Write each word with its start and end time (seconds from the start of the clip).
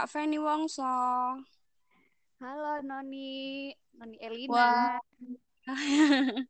Kak 0.00 0.08
Feni 0.16 0.40
Wongso. 0.40 0.80
Halo 2.40 2.80
Noni, 2.80 3.68
Noni 4.00 4.16
Elina. 4.16 4.48
Wah, 4.48 4.96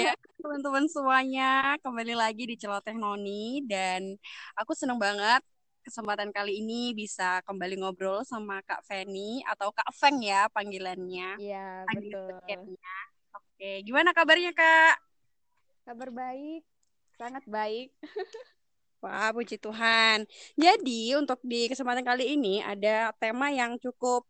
ya 0.00 0.16
teman-teman 0.40 0.88
semuanya 0.88 1.76
kembali 1.84 2.16
lagi 2.16 2.48
di 2.48 2.56
Celoteh 2.56 2.96
Noni 2.96 3.60
dan 3.68 4.16
aku 4.56 4.72
seneng 4.72 4.96
banget 4.96 5.44
kesempatan 5.84 6.32
kali 6.32 6.64
ini 6.64 6.96
bisa 6.96 7.44
kembali 7.44 7.76
ngobrol 7.76 8.24
sama 8.24 8.64
Kak 8.64 8.80
Feni 8.88 9.44
atau 9.44 9.68
Kak 9.68 9.92
Feng 9.92 10.24
ya 10.24 10.48
panggilannya. 10.48 11.36
Iya, 11.36 11.84
Panggil 11.92 12.16
betul. 12.16 12.72
Oke, 13.36 13.84
gimana 13.84 14.16
kabarnya 14.16 14.56
Kak? 14.56 14.96
Kabar 15.84 16.08
baik, 16.08 16.64
sangat 17.20 17.44
baik. 17.44 17.92
Wah, 18.98 19.30
puji 19.30 19.62
Tuhan. 19.62 20.26
Jadi, 20.58 21.14
untuk 21.14 21.38
di 21.46 21.70
kesempatan 21.70 22.02
kali 22.02 22.34
ini 22.34 22.58
ada 22.58 23.14
tema 23.22 23.46
yang 23.54 23.78
cukup 23.78 24.26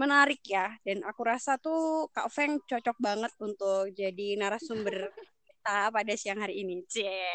menarik 0.00 0.40
ya. 0.48 0.72
Dan 0.80 1.04
aku 1.04 1.20
rasa 1.24 1.60
tuh 1.60 2.08
Kak 2.16 2.32
Feng 2.32 2.56
cocok 2.64 2.96
banget 2.96 3.32
untuk 3.40 3.92
jadi 3.92 4.40
narasumber 4.40 5.12
kita 5.44 5.92
pada 5.92 6.12
siang 6.16 6.40
hari 6.40 6.64
ini. 6.64 6.80
Cie. 6.88 7.28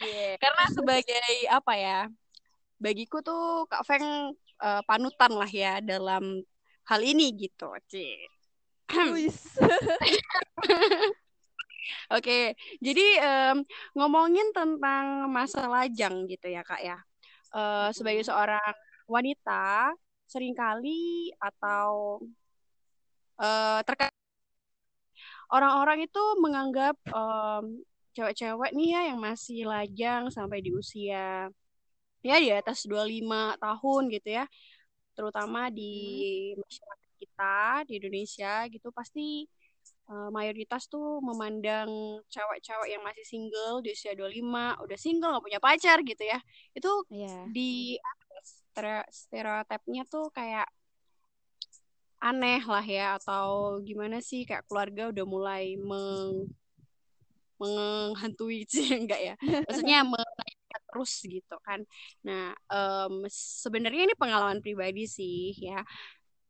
Iya. 0.00 0.36
Karena 0.42 0.64
sebagai 0.68 1.28
apa 1.48 1.72
ya? 1.80 2.00
Bagiku 2.76 3.24
tuh 3.24 3.64
Kak 3.72 3.88
Feng 3.88 4.36
eh, 4.36 4.82
panutan 4.84 5.32
lah 5.32 5.48
ya 5.48 5.80
dalam 5.80 6.44
hal 6.92 7.00
ini 7.00 7.32
gitu. 7.40 7.72
Cie. 7.88 8.20
Oke, 12.14 12.54
jadi 12.82 13.04
em, 13.22 13.56
ngomongin 13.96 14.48
tentang 14.56 15.30
masa 15.30 15.66
lajang 15.70 16.26
gitu 16.30 16.46
ya 16.50 16.62
Kak 16.66 16.80
ya. 16.82 16.98
Eh, 17.56 17.88
sebagai 17.96 18.22
seorang 18.26 18.74
wanita, 19.06 19.94
sering 20.26 20.54
kali 20.54 21.30
atau 21.38 22.18
eh, 23.40 23.80
terkadang 23.86 24.14
orang-orang 25.54 25.98
itu 26.06 26.22
menganggap 26.42 26.96
em, 27.06 27.64
cewek-cewek 28.16 28.70
nih 28.76 28.88
ya 28.96 29.00
yang 29.12 29.18
masih 29.20 29.68
lajang 29.68 30.22
sampai 30.32 30.58
di 30.64 30.70
usia 30.72 31.52
ya 32.26 32.36
di 32.42 32.50
atas 32.50 32.82
25 32.90 33.54
tahun 33.62 34.02
gitu 34.10 34.28
ya, 34.42 34.44
terutama 35.14 35.70
di 35.70 35.92
masyarakat 36.58 37.10
kita 37.22 37.56
di 37.86 37.92
Indonesia 38.02 38.66
gitu 38.72 38.88
pasti 38.90 39.46
eh, 40.10 40.28
mayoritas 40.30 40.86
tuh 40.92 41.18
memandang 41.22 41.90
cewek-cewek 42.30 42.88
yang 42.94 43.02
masih 43.06 43.24
single 43.26 43.82
di 43.84 43.90
usia 43.96 44.12
25, 44.14 44.78
udah 44.84 44.98
single 44.98 45.30
nggak 45.34 45.44
punya 45.46 45.60
pacar 45.62 45.98
gitu 46.06 46.22
ya. 46.22 46.38
Itu 46.74 46.90
Iya. 47.10 47.36
di 47.50 47.96
ya, 47.98 48.12
stereotipnya 49.10 50.02
tuh 50.06 50.30
kayak 50.30 50.68
aneh 52.16 52.62
lah 52.64 52.82
ya 52.84 53.20
atau 53.20 53.78
gimana 53.84 54.18
sih 54.24 54.42
kayak 54.48 54.64
keluarga 54.68 55.12
udah 55.12 55.24
mulai 55.28 55.76
meng 55.76 56.48
menghantui 57.60 58.64
sih 58.72 58.88
enggak 58.96 59.20
ya. 59.20 59.34
Maksudnya 59.68 60.04
menanyakan 60.12 60.82
terus 60.92 61.12
gitu 61.24 61.56
kan. 61.64 61.80
Nah, 62.24 62.52
em, 62.72 63.14
sebenarnya 63.32 64.02
ini 64.08 64.14
pengalaman 64.16 64.60
pribadi 64.60 65.08
sih 65.08 65.56
ya. 65.56 65.80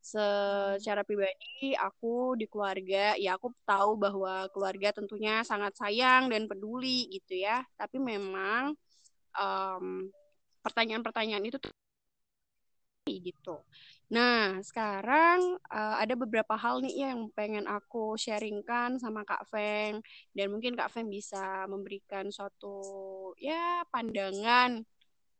Secara 0.06 1.02
pribadi 1.02 1.74
aku 1.74 2.38
di 2.38 2.46
keluarga 2.46 3.18
ya 3.18 3.34
aku 3.34 3.50
tahu 3.66 3.98
bahwa 3.98 4.46
keluarga 4.54 4.94
tentunya 4.94 5.42
sangat 5.42 5.72
sayang 5.80 6.30
dan 6.30 6.46
peduli 6.50 7.10
gitu 7.10 7.34
ya. 7.42 7.66
Tapi 7.74 7.98
memang 7.98 8.74
em, 9.34 9.86
pertanyaan-pertanyaan 10.62 11.44
itu 11.46 11.58
tuh 11.58 11.72
gitu. 13.06 13.62
Nah 14.10 14.58
sekarang 14.62 15.58
eh, 15.70 15.96
ada 16.02 16.14
beberapa 16.18 16.54
hal 16.58 16.82
nih 16.82 17.06
yang 17.10 17.30
pengen 17.34 17.66
aku 17.66 18.14
sharingkan 18.18 18.98
sama 19.02 19.22
Kak 19.26 19.46
Feng. 19.50 20.02
Dan 20.34 20.54
mungkin 20.54 20.74
Kak 20.78 20.90
Feng 20.94 21.10
bisa 21.10 21.66
memberikan 21.70 22.30
suatu 22.30 22.82
ya 23.38 23.82
pandangan 23.90 24.82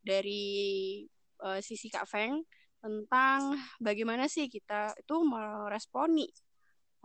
dari 0.02 1.02
eh, 1.42 1.60
sisi 1.62 1.91
Kak 1.91 2.06
Feng 2.10 2.42
tentang 2.81 3.56
bagaimana 3.82 4.31
sih 4.31 4.47
kita 4.47 4.94
itu 4.94 5.16
meresponi 5.25 6.28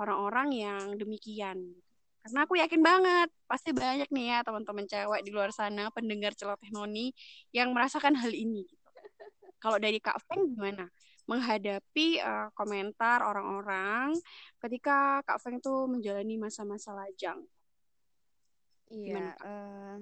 orang-orang 0.02 0.50
yang 0.54 0.84
demikian. 0.98 1.58
Karena 2.22 2.46
aku 2.46 2.54
yakin 2.58 2.82
banget, 2.86 3.30
pasti 3.50 3.74
banyak 3.74 4.10
nih 4.14 4.26
ya 4.30 4.40
teman-teman 4.46 4.86
cewek 4.86 5.22
di 5.26 5.34
luar 5.34 5.50
sana, 5.50 5.90
pendengar 5.90 6.38
celoteh 6.38 6.70
noni 6.70 7.10
yang 7.50 7.74
merasakan 7.74 8.14
hal 8.14 8.30
ini. 8.30 8.66
Kalau 9.58 9.82
dari 9.82 9.98
Kak 9.98 10.22
Feng 10.26 10.54
gimana? 10.54 10.86
Menghadapi 11.26 12.22
eh, 12.22 12.50
komentar 12.54 13.26
orang-orang 13.26 14.14
ketika 14.62 15.22
Kak 15.26 15.42
Feng 15.42 15.58
tuh 15.62 15.90
menjalani 15.90 16.38
masa-masa 16.38 16.94
lajang. 16.94 17.42
Iya, 18.94 19.34
eh, 19.34 19.98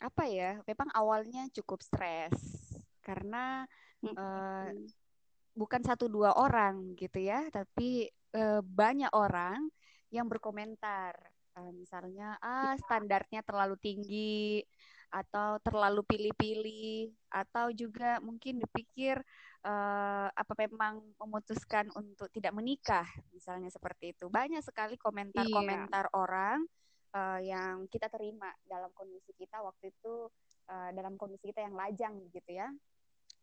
apa 0.00 0.22
ya? 0.28 0.60
Memang 0.64 0.88
awalnya 0.96 1.48
cukup 1.52 1.84
stres 1.84 2.65
karena 3.06 3.62
eh, 4.18 4.70
Mm-mm. 4.70 4.90
bukan 5.56 5.82
satu 5.86 6.06
dua 6.10 6.34
orang 6.36 6.98
gitu 6.98 7.18
ya, 7.22 7.46
tapi 7.54 8.10
eh, 8.34 8.60
banyak 8.62 9.10
orang 9.14 9.70
yang 10.12 10.26
berkomentar. 10.28 11.14
Eh, 11.56 11.72
misalnya, 11.72 12.36
ah 12.44 12.76
standarnya 12.76 13.40
terlalu 13.46 13.76
tinggi 13.80 14.60
atau 15.08 15.56
terlalu 15.62 16.02
pilih-pilih 16.04 17.14
atau 17.32 17.70
juga 17.72 18.18
mungkin 18.20 18.60
dipikir 18.60 19.16
eh, 19.64 20.28
apa 20.32 20.52
memang 20.68 21.00
memutuskan 21.20 21.88
untuk 21.96 22.28
tidak 22.34 22.52
menikah, 22.52 23.06
misalnya 23.32 23.70
seperti 23.72 24.12
itu. 24.12 24.28
Banyak 24.28 24.60
sekali 24.66 24.94
Iya. 24.96 25.00
komentar-komentar 25.00 26.12
orang 26.12 26.66
eh, 27.16 27.40
yang 27.48 27.88
kita 27.88 28.12
terima 28.12 28.52
dalam 28.68 28.90
kondisi 28.92 29.32
kita 29.32 29.62
waktu 29.64 29.94
itu 29.94 30.28
eh, 30.68 30.90
dalam 30.92 31.16
kondisi 31.16 31.48
kita 31.48 31.64
yang 31.64 31.76
lajang 31.78 32.14
gitu 32.34 32.50
ya. 32.52 32.68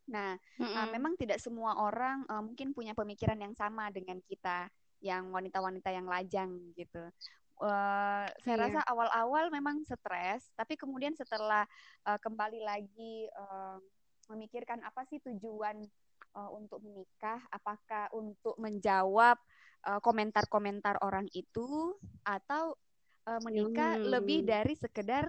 Nah, 0.09 0.36
uh, 0.36 0.64
Mm-mm. 0.64 0.88
memang 0.91 1.14
tidak 1.16 1.40
semua 1.40 1.80
orang 1.80 2.28
uh, 2.28 2.44
mungkin 2.44 2.75
punya 2.75 2.91
pemikiran 2.91 3.40
yang 3.40 3.56
sama 3.56 3.88
dengan 3.94 4.19
kita, 4.28 4.68
yang 5.00 5.31
wanita-wanita 5.31 5.90
yang 5.91 6.08
lajang 6.08 6.52
gitu. 6.75 7.08
Uh, 7.62 8.25
saya 8.44 8.56
Iya. 8.58 8.63
rasa 8.68 8.80
awal-awal 8.90 9.47
memang 9.53 9.86
stres, 9.86 10.52
tapi 10.58 10.75
kemudian 10.75 11.13
setelah 11.16 11.63
uh, 12.03 12.19
kembali 12.19 12.59
lagi 12.66 13.30
uh, 13.38 13.78
memikirkan 14.34 14.81
apa 14.84 15.06
sih 15.08 15.22
tujuan 15.22 15.80
uh, 16.36 16.50
untuk 16.52 16.84
menikah, 16.84 17.40
apakah 17.53 18.09
untuk 18.12 18.58
menjawab 18.59 19.38
uh, 19.86 20.00
komentar-komentar 20.02 21.00
orang 21.06 21.30
itu, 21.31 21.96
atau 22.25 22.75
uh, 23.28 23.41
menikah 23.44 23.97
lebih 24.00 24.44
Hmm. 24.44 24.50
dari 24.50 24.73
sekedar 24.75 25.25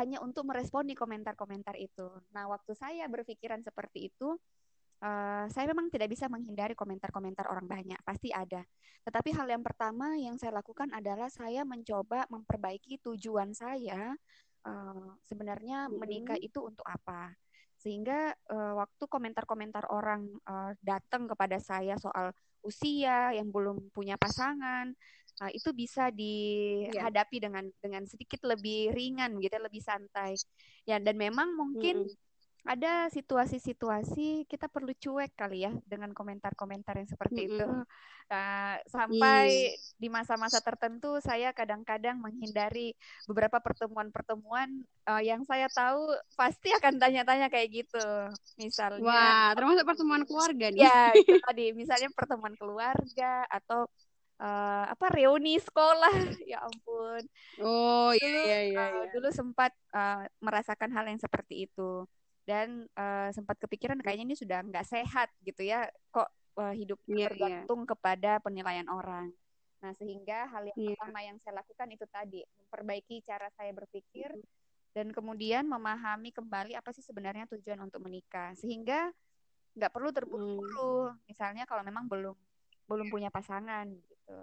hanya 0.00 0.24
untuk 0.24 0.48
meresponi 0.48 0.96
komentar-komentar 0.96 1.76
itu. 1.76 2.08
Nah, 2.32 2.48
waktu 2.48 2.72
saya 2.72 3.04
berpikiran 3.12 3.60
seperti 3.60 4.08
itu, 4.08 4.40
eh, 5.02 5.44
saya 5.52 5.66
memang 5.68 5.92
tidak 5.92 6.08
bisa 6.14 6.32
menghindari 6.32 6.72
komentar-komentar 6.72 7.44
orang 7.50 7.68
banyak, 7.68 8.00
pasti 8.00 8.32
ada. 8.32 8.64
Tetapi 9.04 9.34
hal 9.36 9.50
yang 9.50 9.60
pertama 9.60 10.16
yang 10.16 10.38
saya 10.40 10.56
lakukan 10.62 10.88
adalah 10.94 11.28
saya 11.28 11.66
mencoba 11.66 12.24
memperbaiki 12.32 13.02
tujuan 13.04 13.52
saya 13.52 14.16
eh, 14.64 15.08
sebenarnya 15.28 15.90
menikah 15.92 16.38
Mm-mm. 16.38 16.48
itu 16.48 16.64
untuk 16.64 16.86
apa. 16.88 17.34
Sehingga 17.76 18.32
eh, 18.32 18.74
waktu 18.78 19.04
komentar-komentar 19.10 19.90
orang 19.92 20.24
eh, 20.48 20.72
datang 20.80 21.28
kepada 21.28 21.58
saya 21.60 21.98
soal 21.98 22.32
usia 22.62 23.34
yang 23.34 23.50
belum 23.50 23.90
punya 23.90 24.14
pasangan, 24.14 24.94
Nah, 25.42 25.50
itu 25.50 25.74
bisa 25.74 26.06
Iya. 26.86 27.02
dihadapi 27.02 27.36
dengan 27.42 27.66
dengan 27.82 28.06
sedikit 28.06 28.46
lebih 28.46 28.94
ringan 28.94 29.42
gitu, 29.42 29.58
lebih 29.58 29.82
santai. 29.82 30.38
Ya, 30.86 31.02
dan 31.02 31.18
memang 31.18 31.50
mungkin 31.58 32.06
Mm-mm. 32.06 32.14
ada 32.62 33.10
situasi-situasi 33.10 34.46
kita 34.46 34.70
perlu 34.70 34.94
cuek 34.94 35.34
kali 35.34 35.66
ya 35.66 35.74
dengan 35.82 36.14
komentar-komentar 36.14 36.94
yang 36.94 37.10
seperti 37.10 37.50
itu. 37.50 37.66
Mm-mm. 37.66 37.82
Nah, 38.30 38.78
Iya. 38.86 38.86
sampai 38.86 39.74
di 39.98 40.06
masa-masa 40.06 40.62
tertentu 40.62 41.18
saya 41.18 41.50
kadang-kadang 41.50 42.22
menghindari 42.22 42.94
beberapa 43.26 43.58
pertemuan-pertemuan 43.58 44.70
eh, 45.10 45.22
yang 45.26 45.42
saya 45.42 45.66
tahu 45.74 46.06
pasti 46.38 46.70
akan 46.70 47.02
tanya-tanya 47.02 47.50
kayak 47.50 47.68
gitu. 47.82 47.98
Misalnya 48.62 49.02
Wah, 49.04 49.50
termasuk 49.56 49.84
pertemuan 49.88 50.22
keluarga 50.28 50.66
nih. 50.70 50.86
ya 50.86 51.18
itu 51.18 51.34
tadi 51.42 51.62
misalnya 51.74 52.08
pertemuan 52.14 52.54
keluarga 52.60 53.42
atau 53.50 53.90
eh, 54.42 54.84
apa 54.90 55.06
reuni 55.14 55.56
sekolah. 55.62 56.10
Ya 56.50 56.58
ampun. 56.66 57.22
Oh, 57.62 58.10
iya 58.12 58.28
iya 58.28 58.58
iya 58.68 58.84
iya. 58.90 59.04
dulu 59.14 59.30
sempat 59.30 59.70
eh, 59.94 60.26
merasakan 60.42 60.90
hal 60.92 61.06
yang 61.06 61.20
seperti 61.22 61.70
itu. 61.70 62.04
Dan 62.42 62.90
eh, 62.90 63.30
sempat 63.30 63.56
kepikiran 63.62 64.02
kayaknya 64.02 64.34
ini 64.34 64.36
sudah 64.36 64.66
nggak 64.66 64.86
sehat 64.86 65.30
gitu 65.46 65.62
ya. 65.62 65.86
Kok 66.10 66.28
eh, 66.58 66.74
hidupnya 66.82 67.14
Iya 67.14 67.18
iya. 67.22 67.30
bergantung 67.30 67.80
kepada 67.86 68.42
penilaian 68.42 68.90
orang. 68.90 69.30
Nah 69.82 69.92
sehingga 69.94 70.50
hal 70.50 70.66
yang 70.68 70.78
Iya. 70.78 70.88
pertama 70.98 71.20
yang 71.22 71.36
saya 71.42 71.54
lakukan 71.62 71.88
itu 71.94 72.06
tadi 72.10 72.40
memperbaiki 72.58 73.22
cara 73.26 73.48
saya 73.54 73.70
berpikir 73.74 74.30
dan 74.92 75.08
kemudian 75.08 75.64
memahami 75.64 76.30
kembali 76.36 76.76
apa 76.76 76.92
sih 76.92 77.00
sebenarnya 77.00 77.48
tujuan 77.48 77.80
untuk 77.80 78.02
menikah. 78.02 78.52
Sehingga 78.58 79.08
nggak 79.72 79.92
perlu 79.94 80.12
terburu-buru. 80.12 81.16
Misalnya 81.24 81.64
kalau 81.64 81.80
memang 81.86 82.04
belum 82.10 82.36
belum 82.94 83.08
punya 83.08 83.30
pasangan 83.32 83.88
gitu 83.88 84.36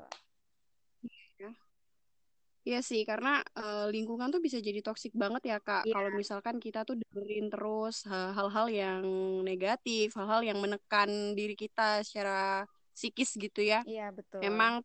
Iya 2.68 2.84
sih, 2.84 3.01
karena 3.07 3.40
uh, 3.56 3.88
lingkungan 3.88 4.30
tuh 4.30 4.44
bisa 4.44 4.60
jadi 4.60 4.84
toksik 4.84 5.16
banget 5.16 5.42
ya 5.48 5.57
Kak. 5.63 5.88
Iya. 5.88 5.96
Kalau 5.96 6.10
misalkan 6.13 6.60
kita 6.60 6.84
tuh 6.84 7.00
dengerin 7.00 7.48
terus 7.48 8.04
hal-hal 8.06 8.68
yang 8.69 9.01
negatif, 9.48 10.12
hal-hal 10.13 10.44
yang 10.44 10.60
menekan 10.60 11.34
diri 11.34 11.56
kita 11.56 12.04
secara 12.04 12.68
psikis 12.92 13.40
gitu 13.40 13.63
ya. 13.63 13.81
Iya 13.88 14.12
betul. 14.12 14.44
Memang 14.44 14.84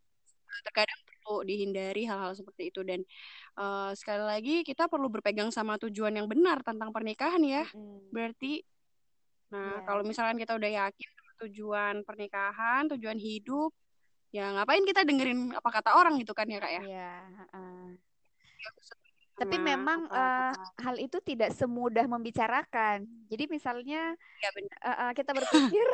terkadang 0.64 1.00
perlu 1.02 1.42
dihindari 1.42 2.06
hal-hal 2.06 2.30
seperti 2.32 2.70
itu 2.70 2.80
dan 2.86 3.02
uh, 3.58 3.90
sekali 3.98 4.22
lagi 4.22 4.54
kita 4.62 4.86
perlu 4.86 5.10
berpegang 5.10 5.50
sama 5.50 5.74
tujuan 5.82 6.14
yang 6.14 6.30
benar 6.30 6.62
tentang 6.62 6.94
pernikahan 6.94 7.42
ya. 7.42 7.66
Mm-mm. 7.74 8.14
Berarti, 8.14 8.62
nah 9.50 9.82
Iya. 9.82 9.84
kalau 9.84 10.02
misalkan 10.06 10.38
kita 10.38 10.54
udah 10.54 10.70
yakin 10.88 11.10
tujuan 11.42 12.06
pernikahan, 12.06 12.86
tujuan 12.94 13.18
hidup, 13.18 13.74
ya 14.30 14.50
ngapain 14.54 14.82
kita 14.82 15.02
dengerin 15.02 15.54
apa 15.54 15.68
kata 15.70 15.94
orang 15.98 16.18
gitu 16.18 16.34
kan 16.34 16.46
ya 16.46 16.58
Kak 16.58 16.72
ya. 16.72 16.82
Iya. 16.82 17.12
Sama 19.34 19.40
Tapi 19.42 19.56
memang 19.58 20.06
apa- 20.06 20.54
eh, 20.54 20.54
hal 20.86 20.96
itu 21.02 21.18
tidak 21.18 21.50
semudah 21.54 22.06
membicarakan. 22.06 23.02
Jadi 23.26 23.44
misalnya 23.50 24.14
ya 24.14 24.50
benar. 24.54 24.76
eh, 24.78 24.90
eh, 24.90 25.12
kita 25.18 25.30
berpikir 25.34 25.88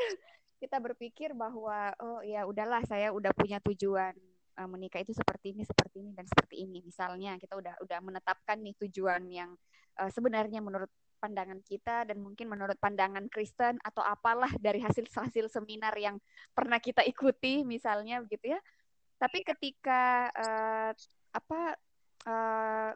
kita 0.60 0.76
berpikir 0.76 1.32
bahwa 1.32 1.88
oh 2.04 2.20
ya 2.20 2.44
udahlah 2.44 2.84
saya 2.84 3.08
udah 3.16 3.32
punya 3.32 3.56
tujuan 3.64 4.12
eh, 4.60 4.68
menikah 4.68 5.00
itu 5.00 5.16
seperti 5.16 5.56
ini 5.56 5.64
seperti 5.64 6.04
ini 6.04 6.12
dan 6.12 6.28
seperti 6.28 6.56
ini. 6.68 6.84
Misalnya 6.84 7.40
kita 7.40 7.56
udah 7.56 7.80
udah 7.80 7.98
menetapkan 8.04 8.60
nih 8.60 8.76
tujuan 8.84 9.24
yang 9.32 9.56
eh, 9.96 10.10
sebenarnya 10.12 10.60
menurut 10.60 10.92
pandangan 11.20 11.60
kita 11.60 12.08
dan 12.08 12.16
mungkin 12.18 12.48
menurut 12.48 12.80
pandangan 12.80 13.28
Kristen 13.28 13.76
atau 13.84 14.00
apalah 14.00 14.48
dari 14.56 14.80
hasil-hasil 14.80 15.52
seminar 15.52 15.92
yang 16.00 16.16
pernah 16.56 16.80
kita 16.80 17.04
ikuti 17.04 17.62
misalnya 17.62 18.24
begitu 18.24 18.56
ya. 18.56 18.60
Tapi 19.20 19.44
ketika 19.44 20.32
eh, 20.32 20.90
apa 21.36 21.60
eh, 22.24 22.92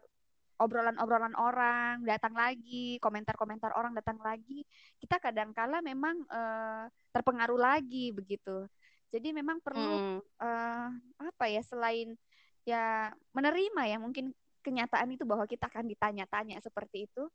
obrolan-obrolan 0.54 1.36
orang 1.36 2.00
datang 2.06 2.32
lagi, 2.32 2.96
komentar-komentar 3.02 3.74
orang 3.76 3.92
datang 3.92 4.16
lagi, 4.22 4.64
kita 4.96 5.20
kadangkala 5.20 5.84
memang 5.84 6.24
eh, 6.24 6.84
terpengaruh 7.12 7.60
lagi 7.60 8.10
begitu. 8.16 8.64
Jadi 9.12 9.30
memang 9.30 9.60
perlu 9.60 10.18
Mm. 10.18 10.20
eh, 10.42 10.88
apa 11.22 11.44
ya 11.46 11.62
selain 11.62 12.16
ya 12.64 13.12
menerima 13.36 13.82
ya 13.84 14.00
mungkin 14.00 14.32
kenyataan 14.64 15.12
itu 15.12 15.28
bahwa 15.28 15.44
kita 15.44 15.68
akan 15.68 15.84
ditanya-tanya 15.92 16.56
seperti 16.64 17.04
itu 17.04 17.28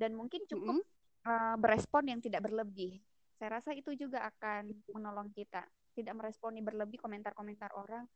dan 0.00 0.16
mungkin 0.16 0.48
cukup 0.48 0.80
Mm-mm. 0.80 1.28
eh, 1.28 1.56
berespon 1.60 2.08
yang 2.08 2.24
tidak 2.24 2.48
berlebih. 2.48 2.96
Saya 3.36 3.60
rasa 3.60 3.76
itu 3.76 3.92
juga 3.92 4.24
akan 4.24 4.72
menolong 4.96 5.28
kita 5.36 5.64
tidak 5.92 6.16
meresponi 6.16 6.64
berlebih 6.64 6.96
komentar-komentar 6.96 7.76
orang 7.76 8.08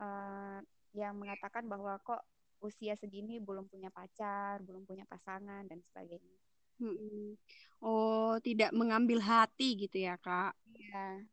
eh, 0.00 0.58
yang 0.96 1.12
mengatakan 1.20 1.68
bahwa 1.68 2.00
kok 2.00 2.24
usia 2.64 2.96
segini 2.96 3.36
belum 3.36 3.68
punya 3.68 3.92
pacar, 3.92 4.64
belum 4.64 4.88
punya 4.88 5.04
pasangan 5.04 5.68
dan 5.68 5.78
sebagainya. 5.92 6.40
Mm-mm. 6.80 7.36
Oh, 7.84 8.36
tidak 8.40 8.72
mengambil 8.72 9.20
hati 9.20 9.76
gitu 9.76 10.00
ya, 10.00 10.16
Kak. 10.16 10.56
Iya. 10.72 11.24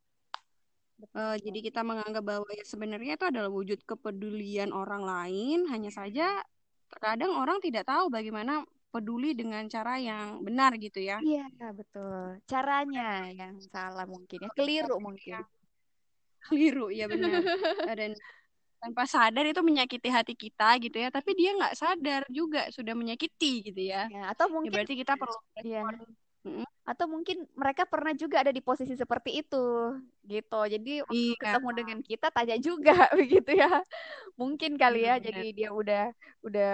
Betul. 1.00 1.20
Eh, 1.20 1.38
jadi 1.44 1.60
kita 1.72 1.82
menganggap 1.84 2.24
bahwa 2.24 2.48
ya 2.52 2.64
sebenarnya 2.64 3.16
itu 3.20 3.26
adalah 3.28 3.52
wujud 3.52 3.80
kepedulian 3.84 4.72
orang 4.72 5.04
lain, 5.04 5.68
hanya 5.68 5.92
saja 5.92 6.44
terkadang 6.92 7.34
orang 7.34 7.58
tidak 7.60 7.90
tahu 7.90 8.08
bagaimana 8.08 8.64
peduli 8.94 9.34
dengan 9.34 9.66
cara 9.66 9.98
yang 9.98 10.46
benar 10.46 10.78
gitu 10.78 11.02
ya. 11.02 11.18
Iya, 11.18 11.50
betul. 11.74 12.38
Caranya 12.46 13.26
yang 13.34 13.58
salah 13.74 14.06
mungkin 14.06 14.38
ya, 14.46 14.54
keliru 14.54 15.02
mungkin. 15.02 15.42
Keliru, 16.46 16.94
ya 16.94 17.10
benar. 17.10 17.42
Dan 17.98 18.14
tanpa 18.78 19.10
sadar 19.10 19.48
itu 19.50 19.64
menyakiti 19.66 20.10
hati 20.14 20.38
kita 20.38 20.78
gitu 20.78 21.02
ya, 21.02 21.10
tapi 21.10 21.34
dia 21.34 21.58
nggak 21.58 21.74
sadar 21.74 22.22
juga 22.30 22.70
sudah 22.70 22.94
menyakiti 22.94 23.74
gitu 23.74 23.82
ya. 23.82 24.06
Ya, 24.14 24.30
atau 24.30 24.46
Ya 24.46 24.54
mungkin 24.54 24.70
berarti 24.70 24.94
kita 24.94 25.18
perlu 25.18 25.34
Iya. 25.64 25.82
Mm-mm. 26.44 26.68
atau 26.84 27.08
mungkin 27.08 27.48
mereka 27.56 27.88
pernah 27.88 28.12
juga 28.12 28.44
ada 28.44 28.52
di 28.52 28.60
posisi 28.60 29.00
seperti 29.00 29.40
itu 29.40 29.96
gitu. 30.24 30.60
Jadi 30.72 31.04
waktu 31.04 31.32
Iya. 31.36 31.38
ketemu 31.40 31.70
dengan 31.76 31.98
kita 32.04 32.28
tanya 32.32 32.56
juga 32.60 32.96
begitu 33.20 33.52
ya. 33.56 33.84
Mungkin 34.40 34.76
kali 34.80 35.06
ya 35.08 35.16
Iya, 35.20 35.22
jadi 35.22 35.44
dia 35.56 35.70
udah 35.72 36.12
udah 36.48 36.74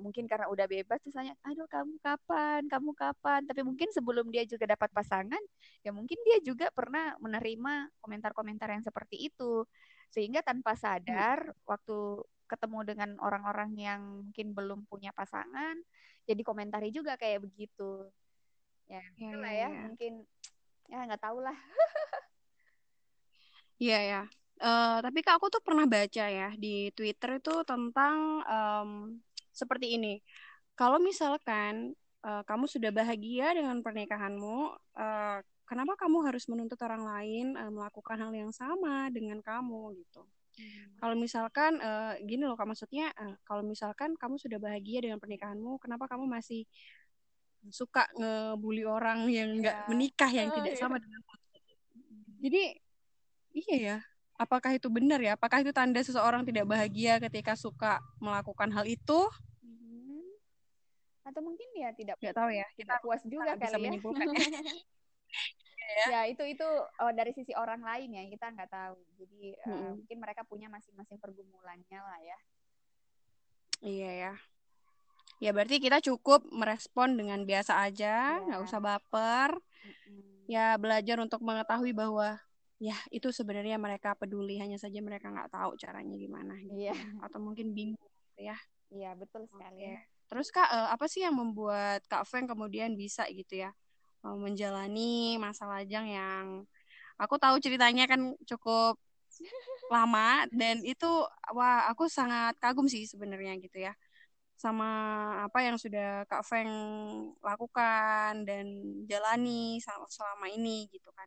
mungkin 0.00 0.24
karena 0.30 0.46
udah 0.52 0.66
bebas 0.68 0.98
terus 1.02 1.16
tanya, 1.16 1.34
"Aduh, 1.48 1.66
kamu 1.68 1.96
kapan? 2.04 2.62
Kamu 2.68 2.90
kapan?" 2.96 3.40
Tapi 3.48 3.60
mungkin 3.66 3.88
sebelum 3.92 4.28
dia 4.32 4.44
juga 4.48 4.68
dapat 4.68 4.90
pasangan, 4.94 5.40
ya 5.84 5.90
mungkin 5.92 6.18
dia 6.28 6.38
juga 6.44 6.68
pernah 6.72 7.16
menerima 7.20 7.90
komentar-komentar 8.04 8.68
yang 8.72 8.84
seperti 8.84 9.28
itu. 9.32 9.64
Sehingga 10.12 10.40
tanpa 10.44 10.76
sadar 10.78 11.52
waktu 11.66 12.22
ketemu 12.46 12.78
dengan 12.84 13.10
orang-orang 13.24 13.72
yang 13.80 14.00
mungkin 14.28 14.52
belum 14.54 14.84
punya 14.86 15.10
pasangan, 15.16 15.80
jadi 16.28 16.40
komentari 16.44 16.92
juga 16.92 17.16
kayak 17.18 17.42
begitu. 17.48 18.08
Ya, 18.88 19.00
Iya, 19.16 19.30
itulah 19.32 19.52
iya, 19.52 19.64
ya, 19.64 19.68
iya. 19.72 19.80
mungkin 19.88 20.12
ya 20.90 20.98
nggak 21.08 21.22
tahu 21.24 21.38
lah. 21.44 21.56
Iya 23.84 23.98
ya. 24.00 24.22
Eh, 24.64 24.96
tapi 25.04 25.18
Kak 25.20 25.36
aku 25.36 25.46
tuh 25.52 25.60
pernah 25.66 25.84
baca 25.84 26.24
ya 26.38 26.48
di 26.56 26.88
Twitter 26.96 27.36
itu 27.36 27.52
tentang 27.68 28.40
em, 28.48 28.90
seperti 29.52 29.86
ini. 30.00 30.14
Kalau 30.78 30.96
misalkan 31.08 31.92
eh, 32.24 32.42
kamu 32.48 32.64
sudah 32.64 32.90
bahagia 32.94 33.52
dengan 33.52 33.76
pernikahanmu, 33.84 34.56
eh, 34.96 35.38
kenapa 35.68 35.92
kamu 36.00 36.16
harus 36.32 36.44
menuntut 36.48 36.80
orang 36.80 37.04
lain 37.04 37.46
eh, 37.60 37.68
melakukan 37.76 38.16
hal 38.24 38.32
yang 38.32 38.52
sama 38.56 39.12
dengan 39.12 39.44
kamu 39.44 40.00
gitu? 40.00 40.24
Kalau 41.02 41.16
misalkan 41.18 41.76
eh, 41.82 42.14
gini 42.24 42.48
loh 42.48 42.56
Kak 42.56 42.64
maksudnya, 42.70 43.12
eh, 43.20 43.36
kalau 43.44 43.60
misalkan 43.60 44.16
kamu 44.16 44.40
sudah 44.40 44.56
bahagia 44.56 45.04
dengan 45.04 45.20
pernikahanmu, 45.20 45.76
kenapa 45.82 46.08
kamu 46.08 46.24
masih 46.30 46.64
suka 47.68 48.04
ngebully 48.16 48.84
orang 48.88 49.28
yang 49.28 49.48
nggak 49.60 49.76
Iya. 49.84 49.88
menikah 49.92 50.30
yang 50.32 50.48
Oh, 50.52 50.56
tidak 50.56 50.72
iya. 50.76 50.80
sama 50.80 50.96
dengan 51.00 51.20
jadi 52.44 52.62
iya 53.54 53.76
ya, 53.78 53.96
apakah 54.34 54.74
itu 54.74 54.90
benar 54.90 55.22
ya? 55.22 55.38
Apakah 55.38 55.62
itu 55.62 55.70
tanda 55.70 56.02
seseorang 56.02 56.42
tidak 56.42 56.66
bahagia 56.66 57.22
ketika 57.22 57.54
suka 57.54 58.02
melakukan 58.18 58.68
hal 58.74 58.84
itu? 58.84 59.20
Mhm. 59.62 60.26
Atau 61.24 61.40
mungkin 61.40 61.68
dia 61.72 61.94
tidak 61.94 62.18
Nggak 62.20 62.36
tahu 62.36 62.50
ya. 62.52 62.66
Kita 62.74 62.94
puas 63.00 63.22
juga 63.24 63.54
bisa 63.56 63.72
kali 63.72 63.78
ya. 63.78 63.84
menyimpulkan 63.88 64.26
ya 66.10 66.20
itu 66.26 66.40
itu 66.48 66.66
oh, 67.00 67.12
dari 67.12 67.30
sisi 67.36 67.52
orang 67.54 67.84
lain 67.84 68.10
ya 68.12 68.22
kita 68.28 68.46
nggak 68.52 68.70
tahu. 68.72 68.96
Jadi 69.16 69.54
eh, 69.54 69.68
Mm-mm. 69.68 70.02
mungkin 70.02 70.18
mereka 70.20 70.42
punya 70.44 70.66
masing-masing 70.68 71.16
pergumulannya 71.22 72.00
lah 72.02 72.18
ya. 72.20 72.38
Iya 73.84 74.10
ya. 74.12 74.32
Ya 75.42 75.50
berarti 75.52 75.76
kita 75.82 76.00
cukup 76.00 76.46
merespon 76.48 77.20
dengan 77.20 77.44
biasa 77.44 77.84
aja, 77.84 78.38
Iya. 78.40 78.44
nggak 78.48 78.62
usah 78.64 78.80
baper. 78.80 79.50
Mm-mm. 79.84 80.48
Ya 80.48 80.76
belajar 80.80 81.20
untuk 81.20 81.40
mengetahui 81.44 81.92
bahwa 81.92 82.40
ya 82.84 82.96
itu 83.08 83.32
sebenarnya 83.32 83.80
mereka 83.80 84.12
peduli, 84.12 84.60
hanya 84.60 84.76
saja 84.76 85.00
mereka 85.00 85.32
nggak 85.32 85.48
tahu 85.48 85.72
caranya 85.80 86.12
gimana 86.20 86.52
gitu. 86.60 86.76
Iya. 86.76 86.96
Atau 87.24 87.40
mungkin 87.40 87.72
bingung 87.72 88.10
gitu 88.28 88.40
ya. 88.44 88.58
Iya 88.92 89.16
betul 89.16 89.48
sekali. 89.48 89.96
Oke. 89.96 90.04
Terus 90.28 90.48
Kak, 90.52 90.68
eh, 90.68 90.88
apa 90.92 91.04
sih 91.08 91.24
yang 91.24 91.36
membuat 91.36 92.04
Kak 92.04 92.28
Feng 92.28 92.44
kemudian 92.44 92.92
bisa 92.92 93.24
gitu 93.32 93.64
ya 93.64 93.72
eh, 94.24 94.36
menjalani 94.36 95.40
masa 95.40 95.64
lajang 95.64 96.06
yang 96.12 96.44
aku 97.16 97.40
tahu 97.40 97.56
ceritanya 97.62 98.04
kan 98.04 98.36
cukup 98.44 99.00
lama 99.90 100.46
dan 100.54 100.80
itu 100.86 101.10
wah 101.52 101.90
aku 101.90 102.06
sangat 102.06 102.54
kagum 102.62 102.86
sih 102.86 103.02
sebenarnya 103.04 103.58
gitu 103.58 103.82
ya 103.82 103.92
sama 104.54 104.88
apa 105.50 105.66
yang 105.66 105.76
sudah 105.76 106.22
Kak 106.30 106.46
Feng 106.46 106.70
lakukan 107.42 108.46
dan 108.46 108.66
jalani 109.10 109.82
sel- 109.82 110.08
selama 110.08 110.46
ini 110.46 110.86
gitu 110.94 111.10
kan. 111.10 111.26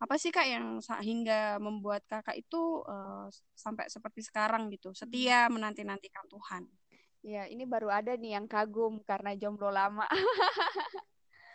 Apa 0.00 0.16
sih 0.16 0.32
Kak 0.32 0.48
yang 0.48 0.80
hingga 1.04 1.60
membuat 1.60 2.02
Kakak 2.08 2.32
itu 2.40 2.80
eh, 2.88 3.28
sampai 3.52 3.84
seperti 3.92 4.24
sekarang 4.24 4.72
gitu, 4.72 4.96
setia 4.96 5.44
menanti-nantikan 5.52 6.24
Tuhan? 6.32 6.64
Ya 7.20 7.44
ini 7.44 7.68
baru 7.68 7.92
ada 7.92 8.16
nih 8.16 8.40
yang 8.40 8.48
kagum 8.48 9.04
karena 9.04 9.36
jomblo 9.36 9.68
lama. 9.68 10.08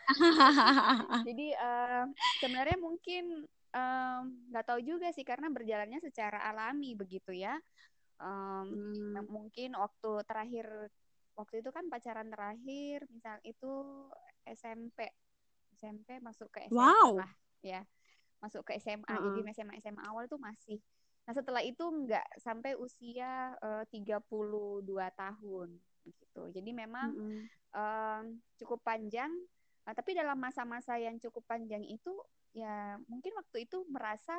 Jadi 1.27 1.47
eh, 1.57 2.03
sebenarnya 2.37 2.77
mungkin 2.77 3.49
em, 3.73 4.21
nggak 4.53 4.65
tahu 4.69 4.79
juga 4.85 5.09
sih 5.09 5.25
karena 5.25 5.49
berjalannya 5.49 5.97
secara 6.05 6.45
alami 6.45 6.93
begitu 6.93 7.33
ya. 7.33 7.57
Em, 8.21 8.69
Hmm. 8.69 9.25
Mungkin 9.25 9.73
waktu 9.73 10.11
terakhir 10.29 10.67
waktu 11.33 11.65
itu 11.65 11.69
kan 11.73 11.89
pacaran 11.89 12.29
terakhir 12.29 13.03
misal 13.09 13.41
itu 13.43 13.73
SMP 14.47 15.09
SMP 15.75 16.21
masuk 16.21 16.47
ke 16.53 16.69
SMA 16.69 16.77
Wow. 16.77 17.09
lah 17.19 17.31
ya 17.65 17.81
masuk 18.45 18.61
ke 18.61 18.77
SMA 18.77 19.09
Heeh. 19.09 19.23
jadi 19.33 19.39
SMA 19.57 19.81
SMA 19.81 20.05
awal 20.05 20.29
tuh 20.29 20.37
masih 20.37 20.77
nah 21.25 21.33
setelah 21.33 21.65
itu 21.65 21.81
nggak 21.81 22.37
sampai 22.37 22.77
usia 22.77 23.57
eh, 23.57 23.83
32 23.89 24.85
tahun 25.17 25.69
gitu 26.05 26.41
jadi 26.53 26.69
memang 26.69 27.17
Mm-mm. 27.17 27.41
em, 27.73 28.23
cukup 28.61 28.85
panjang 28.85 29.33
Nah, 29.85 29.93
tapi 29.93 30.17
dalam 30.17 30.37
masa-masa 30.41 30.97
yang 30.97 31.21
cukup 31.21 31.45
panjang 31.45 31.85
itu 31.85 32.11
ya 32.57 32.97
mungkin 33.05 33.37
waktu 33.37 33.69
itu 33.69 33.85
merasa 33.85 34.33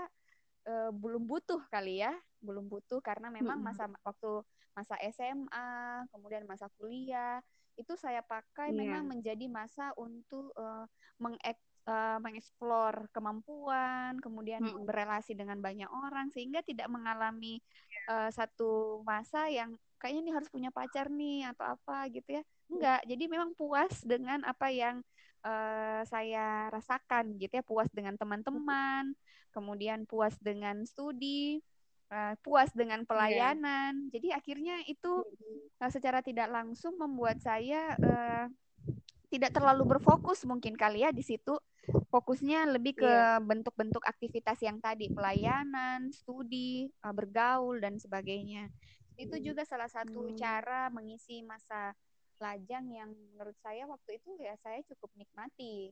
uh, 0.67 0.91
belum 0.91 1.31
butuh 1.31 1.63
kali 1.71 2.03
ya, 2.03 2.11
belum 2.43 2.67
butuh 2.67 2.99
karena 2.99 3.31
memang 3.31 3.63
masa 3.63 3.87
waktu 4.03 4.43
masa 4.75 4.99
SMA, 5.15 6.05
kemudian 6.11 6.45
masa 6.45 6.67
kuliah 6.77 7.39
itu 7.79 7.93
saya 7.95 8.25
pakai 8.27 8.75
yeah. 8.75 8.79
memang 8.83 9.05
menjadi 9.07 9.47
masa 9.47 9.95
untuk 9.95 10.51
uh, 10.59 10.89
mengek 11.23 11.57
uh, 11.87 12.19
mengeksplor 12.21 13.09
kemampuan, 13.15 14.19
kemudian 14.19 14.63
hmm. 14.63 14.85
berelasi 14.85 15.33
dengan 15.39 15.63
banyak 15.63 15.89
orang 15.89 16.29
sehingga 16.35 16.61
tidak 16.67 16.91
mengalami 16.91 17.63
uh, 18.11 18.29
satu 18.29 19.01
masa 19.07 19.49
yang 19.49 19.73
kayaknya 19.97 20.21
ini 20.29 20.33
harus 20.35 20.51
punya 20.53 20.71
pacar 20.75 21.09
nih 21.09 21.49
atau 21.55 21.79
apa 21.79 22.11
gitu 22.13 22.43
ya. 22.43 22.43
Enggak, 22.67 23.01
jadi 23.07 23.25
memang 23.31 23.51
puas 23.55 24.03
dengan 24.03 24.43
apa 24.43 24.69
yang 24.69 25.01
uh, 25.47 26.03
saya 26.05 26.69
rasakan 26.69 27.39
gitu 27.39 27.63
ya, 27.63 27.65
puas 27.65 27.89
dengan 27.95 28.19
teman-teman, 28.19 29.15
kemudian 29.55 30.05
puas 30.05 30.35
dengan 30.43 30.85
studi, 30.85 31.63
uh, 32.11 32.35
puas 32.43 32.71
dengan 32.75 33.03
iya. 33.03 33.09
pelayanan. 33.09 33.93
Yeah. 33.97 34.13
Jadi 34.19 34.29
akhirnya 34.35 34.77
itu 34.91 35.23
uh, 35.81 35.91
secara 35.91 36.21
tidak 36.21 36.51
langsung 36.51 36.99
membuat 36.99 37.41
saya 37.41 37.95
uh, 37.97 38.47
tidak 39.27 39.51
terlalu 39.55 39.99
berfokus 39.99 40.47
mungkin 40.47 40.79
kali 40.79 41.03
ya 41.03 41.11
di 41.11 41.23
situ 41.23 41.59
fokusnya 42.11 42.67
lebih 42.75 42.99
ke 42.99 43.07
iya. 43.09 43.39
bentuk-bentuk 43.39 44.03
yeah. 44.03 44.13
aktivitas 44.13 44.59
yang 44.63 44.79
tadi 44.83 45.11
pelayanan, 45.11 46.11
studi, 46.11 46.91
uh, 47.05 47.15
bergaul 47.15 47.79
dan 47.79 47.99
sebagainya. 48.01 48.71
Itu 49.17 49.39
juga 49.41 49.65
salah 49.65 49.89
satu 49.89 50.33
hmm. 50.33 50.37
cara 50.37 50.89
mengisi 50.93 51.41
masa 51.47 51.95
lajang 52.37 52.85
yang 52.93 53.11
menurut 53.33 53.57
saya 53.65 53.89
waktu 53.89 54.21
itu 54.21 54.31
ya 54.41 54.55
saya 54.61 54.83
cukup 54.93 55.09
nikmati. 55.17 55.91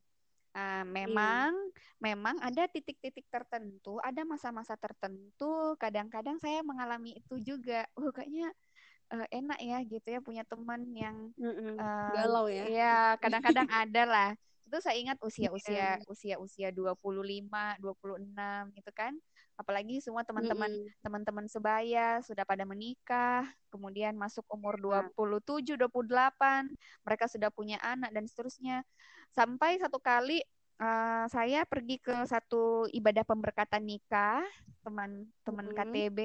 Uh, 0.54 0.86
memang 0.86 1.50
yeah. 1.50 1.98
memang 1.98 2.38
ada 2.38 2.70
titik-titik 2.70 3.26
tertentu, 3.26 3.98
ada 4.02 4.22
masa-masa 4.22 4.78
tertentu. 4.78 5.74
Kadang-kadang 5.82 6.38
saya 6.38 6.62
mengalami 6.62 7.18
itu 7.18 7.42
juga. 7.42 7.88
Oh, 7.98 8.14
kayaknya 8.14 8.54
uh, 9.10 9.26
enak 9.34 9.58
ya 9.58 9.78
gitu 9.82 10.06
ya 10.14 10.20
punya 10.22 10.46
teman 10.46 10.86
yang 10.94 11.34
uh, 11.42 12.12
galau 12.14 12.46
ya. 12.46 12.70
Ya, 12.70 12.96
kadang-kadang 13.18 13.66
ada 13.82 14.04
lah 14.06 14.30
itu 14.74 14.82
saya 14.82 14.98
ingat 14.98 15.18
usia-usia 15.22 16.02
usia-usia 16.10 16.74
25, 16.74 16.98
26 17.78 18.74
gitu 18.74 18.90
kan. 18.90 19.14
Apalagi 19.54 20.02
semua 20.02 20.26
teman-teman 20.26 20.66
teman-teman 20.98 21.46
sebaya 21.46 22.18
sudah 22.26 22.42
pada 22.42 22.66
menikah, 22.66 23.46
kemudian 23.70 24.18
masuk 24.18 24.42
umur 24.50 24.74
27, 24.82 25.78
28, 25.78 26.74
mereka 27.06 27.30
sudah 27.30 27.54
punya 27.54 27.78
anak 27.86 28.10
dan 28.10 28.26
seterusnya. 28.26 28.82
Sampai 29.30 29.78
satu 29.78 30.02
kali 30.02 30.42
uh, 30.82 31.30
saya 31.30 31.62
pergi 31.62 32.02
ke 32.02 32.26
satu 32.26 32.90
ibadah 32.90 33.22
pemberkatan 33.22 33.86
nikah 33.86 34.42
teman-teman 34.82 35.70
mm-hmm. 35.70 35.86
KTB 35.86 36.18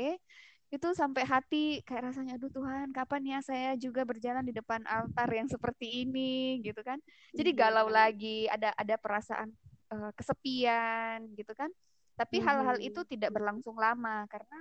itu 0.70 0.88
sampai 0.94 1.26
hati 1.26 1.82
kayak 1.82 2.14
rasanya 2.14 2.38
aduh 2.38 2.54
Tuhan 2.54 2.94
kapan 2.94 3.22
ya 3.26 3.40
saya 3.42 3.74
juga 3.74 4.06
berjalan 4.06 4.46
di 4.46 4.54
depan 4.54 4.86
altar 4.86 5.26
yang 5.34 5.50
seperti 5.50 6.06
ini 6.06 6.62
gitu 6.62 6.86
kan 6.86 7.02
jadi 7.34 7.50
iya. 7.54 7.58
galau 7.58 7.90
lagi 7.90 8.46
ada 8.46 8.70
ada 8.78 8.96
perasaan 9.02 9.50
uh, 9.90 10.14
kesepian 10.14 11.26
gitu 11.34 11.58
kan 11.58 11.74
tapi 12.14 12.38
hal-hal 12.38 12.78
hmm. 12.78 12.90
itu 12.94 13.02
tidak 13.10 13.34
berlangsung 13.34 13.74
lama 13.82 14.30
karena 14.30 14.60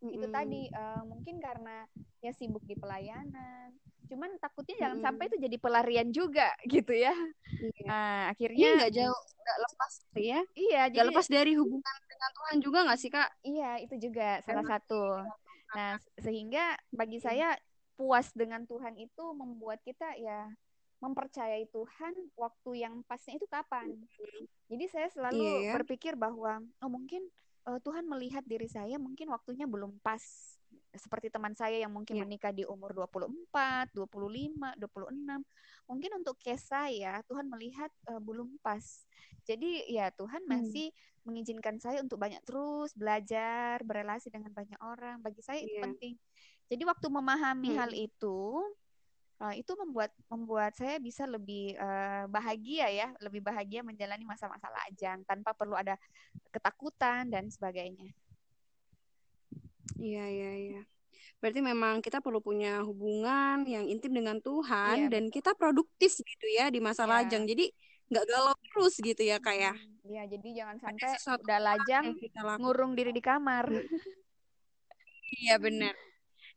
hmm. 0.00 0.16
itu 0.16 0.26
tadi 0.32 0.62
uh, 0.72 1.02
mungkin 1.06 1.36
karena 1.38 1.84
ya 2.20 2.32
sibuk 2.32 2.64
di 2.64 2.76
pelayanan. 2.76 3.72
Cuman 4.10 4.34
takutnya 4.42 4.74
jangan 4.76 4.98
hmm. 4.98 5.06
sampai 5.06 5.24
itu 5.30 5.36
jadi 5.38 5.56
pelarian 5.60 6.08
juga 6.10 6.50
gitu 6.74 6.92
ya. 6.92 7.14
Iya. 7.60 7.86
nah 7.86 8.18
akhirnya 8.32 8.68
nggak 8.80 8.94
jauh 8.96 9.20
nggak 9.40 9.58
lepas 9.68 9.92
ya. 10.16 10.40
Iya 10.56 10.82
nggak 10.90 11.06
lepas 11.14 11.26
dari 11.28 11.52
hubungan 11.54 11.96
dengan 12.08 12.30
Tuhan 12.34 12.56
juga 12.60 12.78
nggak 12.88 13.00
sih 13.00 13.10
kak? 13.12 13.30
Iya 13.44 13.70
itu 13.84 13.94
juga 14.10 14.40
salah 14.42 14.66
satu. 14.66 15.24
nah 15.70 15.94
sehingga 16.18 16.74
bagi 16.90 17.22
saya 17.22 17.54
puas 17.94 18.34
dengan 18.34 18.66
Tuhan 18.66 18.98
itu 18.98 19.24
membuat 19.38 19.78
kita 19.86 20.18
ya 20.18 20.50
mempercayai 21.00 21.64
Tuhan 21.72 22.12
waktu 22.36 22.70
yang 22.76 22.94
pasnya 23.08 23.40
itu 23.40 23.48
kapan. 23.48 23.96
Jadi 24.68 24.84
saya 24.86 25.08
selalu 25.08 25.68
yeah. 25.68 25.74
berpikir 25.80 26.14
bahwa 26.14 26.60
oh 26.60 26.90
mungkin 26.92 27.24
uh, 27.70 27.78
Tuhan 27.78 28.10
melihat 28.10 28.42
diri 28.42 28.66
saya 28.66 28.98
mungkin 28.98 29.30
waktunya 29.30 29.70
belum 29.70 30.02
pas 30.02 30.22
seperti 30.90 31.30
teman 31.30 31.54
saya 31.54 31.78
yang 31.78 31.94
mungkin 31.94 32.18
yeah. 32.18 32.26
menikah 32.26 32.50
di 32.50 32.66
umur 32.66 32.90
24, 32.90 33.94
25, 33.94 34.74
26. 34.74 35.86
Mungkin 35.86 36.10
untuk 36.18 36.34
case 36.42 36.66
saya 36.66 37.22
Tuhan 37.30 37.46
melihat 37.46 37.90
uh, 38.10 38.18
belum 38.18 38.58
pas. 38.58 38.82
Jadi 39.46 39.86
ya 39.86 40.10
Tuhan 40.10 40.42
hmm. 40.42 40.50
masih 40.50 40.90
mengizinkan 41.22 41.78
saya 41.78 42.02
untuk 42.02 42.18
banyak 42.18 42.42
terus 42.42 42.90
belajar, 42.98 43.78
berelasi 43.86 44.34
dengan 44.34 44.50
banyak 44.50 44.78
orang. 44.82 45.22
Bagi 45.22 45.42
saya 45.46 45.62
yeah. 45.62 45.66
itu 45.66 45.76
iya. 45.78 45.84
penting. 45.86 46.14
Jadi 46.70 46.82
waktu 46.86 47.06
memahami 47.06 47.70
hmm. 47.74 47.78
hal 47.78 47.90
itu 47.94 48.38
uh, 49.40 49.54
itu 49.56 49.72
membuat 49.74 50.12
membuat 50.28 50.76
saya 50.76 51.00
bisa 51.00 51.24
lebih 51.24 51.74
uh, 51.80 52.28
bahagia 52.28 52.86
ya, 52.92 53.08
lebih 53.24 53.40
bahagia 53.40 53.80
menjalani 53.80 54.22
masa-masa 54.28 54.68
lajang 54.68 55.24
tanpa 55.24 55.56
perlu 55.56 55.74
ada 55.74 55.96
ketakutan 56.52 57.26
dan 57.32 57.48
sebagainya. 57.48 58.12
Iya, 59.96 60.24
iya, 60.28 60.52
iya. 60.56 60.82
Berarti 61.40 61.60
memang 61.64 62.04
kita 62.04 62.20
perlu 62.20 62.44
punya 62.44 62.84
hubungan 62.84 63.64
yang 63.64 63.88
intim 63.88 64.12
dengan 64.12 64.36
Tuhan 64.44 65.08
iya, 65.08 65.12
dan 65.12 65.28
betul. 65.28 65.34
kita 65.40 65.50
produktif 65.56 66.12
gitu 66.20 66.46
ya 66.52 66.68
di 66.68 66.80
masa 66.84 67.08
iya. 67.08 67.24
lajang. 67.24 67.48
Jadi 67.48 67.72
nggak 68.10 68.26
galau 68.28 68.56
terus 68.68 68.94
gitu 69.00 69.22
ya 69.24 69.40
kayak. 69.40 69.72
Ya. 69.72 69.74
Hmm, 69.76 69.96
iya, 70.04 70.22
jadi 70.28 70.48
jangan 70.62 70.76
sampai 70.84 71.10
udah 71.16 71.60
lajang 71.60 72.04
ngurung 72.60 72.92
diri 72.92 73.12
di 73.16 73.22
kamar. 73.24 73.72
iya, 75.40 75.56
benar. 75.56 75.96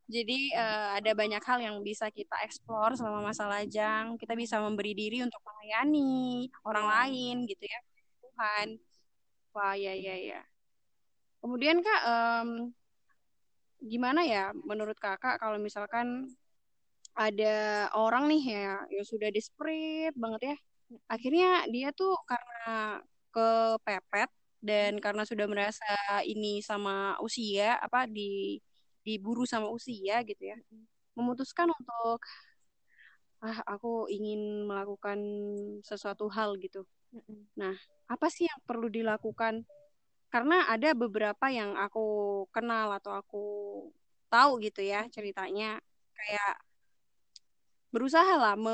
Jadi 0.03 0.51
uh, 0.53 0.99
ada 0.99 1.11
banyak 1.15 1.39
hal 1.39 1.59
yang 1.63 1.77
bisa 1.79 2.11
kita 2.11 2.35
eksplor 2.43 2.93
selama 2.99 3.31
masa 3.31 3.47
lajang. 3.47 4.19
Kita 4.19 4.35
bisa 4.35 4.59
memberi 4.59 4.91
diri 4.91 5.23
untuk 5.23 5.39
melayani 5.41 6.47
orang 6.67 6.85
iya. 6.85 6.93
lain 6.99 7.35
gitu 7.47 7.63
ya. 7.65 7.79
Tuhan. 8.19 8.67
Wah, 9.53 9.75
ya 9.77 9.93
ya 9.95 10.15
ya. 10.17 10.41
Kemudian 11.39 11.83
Kak, 11.83 12.01
um, 12.07 12.49
gimana 13.83 14.23
ya 14.23 14.55
menurut 14.63 14.95
kakak 14.95 15.43
kalau 15.43 15.59
misalkan 15.59 16.31
ada 17.13 17.87
orang 17.93 18.31
nih 18.31 18.43
ya 18.47 18.73
yang 18.89 19.05
sudah 19.05 19.29
desperate 19.29 20.15
banget 20.15 20.55
ya 20.55 20.57
akhirnya 21.11 21.67
dia 21.67 21.91
tuh 21.91 22.15
karena 22.23 23.03
kepepet 23.33 24.29
dan 24.63 24.97
karena 25.03 25.27
sudah 25.27 25.45
merasa 25.51 25.85
ini 26.23 26.63
sama 26.63 27.19
usia 27.19 27.75
apa 27.77 28.07
di 28.07 28.57
diburu 29.03 29.43
sama 29.43 29.67
usia 29.69 30.23
gitu 30.23 30.43
ya. 30.51 30.57
Memutuskan 31.13 31.69
untuk 31.69 32.19
ah 33.43 33.59
aku 33.67 34.07
ingin 34.07 34.63
melakukan 34.63 35.19
sesuatu 35.83 36.31
hal 36.31 36.55
gitu. 36.63 36.87
Nah 37.59 37.75
apa 38.07 38.27
sih 38.31 38.47
yang 38.47 38.59
perlu 38.63 38.87
dilakukan? 38.87 39.67
Karena 40.31 40.65
ada 40.65 40.97
beberapa 40.97 41.45
yang 41.51 41.77
aku 41.77 42.01
kenal 42.49 42.89
atau 42.97 43.13
aku 43.13 43.45
tahu 44.31 44.57
gitu 44.63 44.81
ya 44.81 45.05
ceritanya. 45.11 45.77
Kayak 46.15 46.55
berusaha 47.93 48.33
lah 48.41 48.57
me 48.57 48.73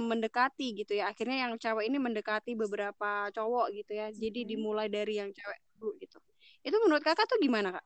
mendekati 0.00 0.72
gitu 0.80 0.96
ya. 0.96 1.12
Akhirnya 1.12 1.44
yang 1.44 1.52
cewek 1.60 1.84
ini 1.90 2.00
mendekati 2.00 2.56
beberapa 2.56 3.28
cowok 3.34 3.66
gitu 3.76 3.92
ya. 3.92 4.08
Jadi 4.14 4.48
dimulai 4.48 4.88
dari 4.88 5.20
yang 5.20 5.28
cewek 5.34 5.60
dulu 5.76 5.92
gitu. 6.00 6.16
Itu 6.64 6.76
menurut 6.80 7.04
kakak 7.04 7.28
tuh 7.28 7.36
gimana 7.42 7.76
kak? 7.76 7.84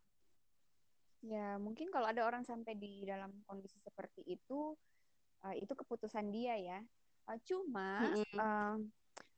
Ya 1.28 1.60
mungkin 1.60 1.92
kalau 1.92 2.08
ada 2.08 2.24
orang 2.24 2.40
sampai 2.48 2.72
di 2.72 3.04
dalam 3.04 3.28
kondisi 3.44 3.76
seperti 3.84 4.24
itu 4.24 4.72
uh, 5.44 5.54
itu 5.54 5.76
keputusan 5.76 6.32
dia 6.32 6.56
ya 6.56 6.80
uh, 7.28 7.38
cuma 7.44 8.00
mm 8.00 8.12
-hmm. 8.16 8.36
uh, 8.40 8.76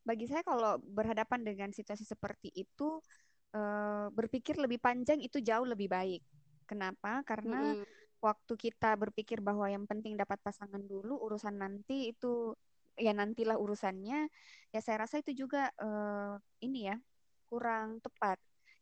bagi 0.06 0.30
saya 0.30 0.40
kalau 0.46 0.80
berhadapan 0.80 1.44
dengan 1.44 1.70
situasi 1.74 2.06
seperti 2.08 2.48
itu 2.54 3.02
uh, 3.52 4.08
berpikir 4.10 4.56
lebih 4.56 4.80
panjang 4.80 5.20
itu 5.20 5.42
jauh 5.44 5.66
lebih 5.68 5.92
baik. 5.92 6.22
Kenapa? 6.64 7.20
Karena 7.26 7.74
hmm. 7.74 7.84
waktu 8.22 8.52
kita 8.54 8.94
berpikir 8.94 9.42
bahwa 9.42 9.66
yang 9.66 9.84
penting 9.90 10.14
dapat 10.14 10.38
pasangan 10.40 10.80
dulu, 10.80 11.18
urusan 11.18 11.58
nanti 11.58 12.14
itu 12.14 12.54
ya 12.96 13.12
nantilah 13.12 13.58
urusannya. 13.58 14.30
Ya 14.70 14.80
saya 14.80 15.04
rasa 15.04 15.20
itu 15.20 15.34
juga 15.46 15.68
uh, 15.82 16.38
ini 16.62 16.88
ya 16.88 16.96
kurang 17.50 17.98
tepat. 18.00 18.38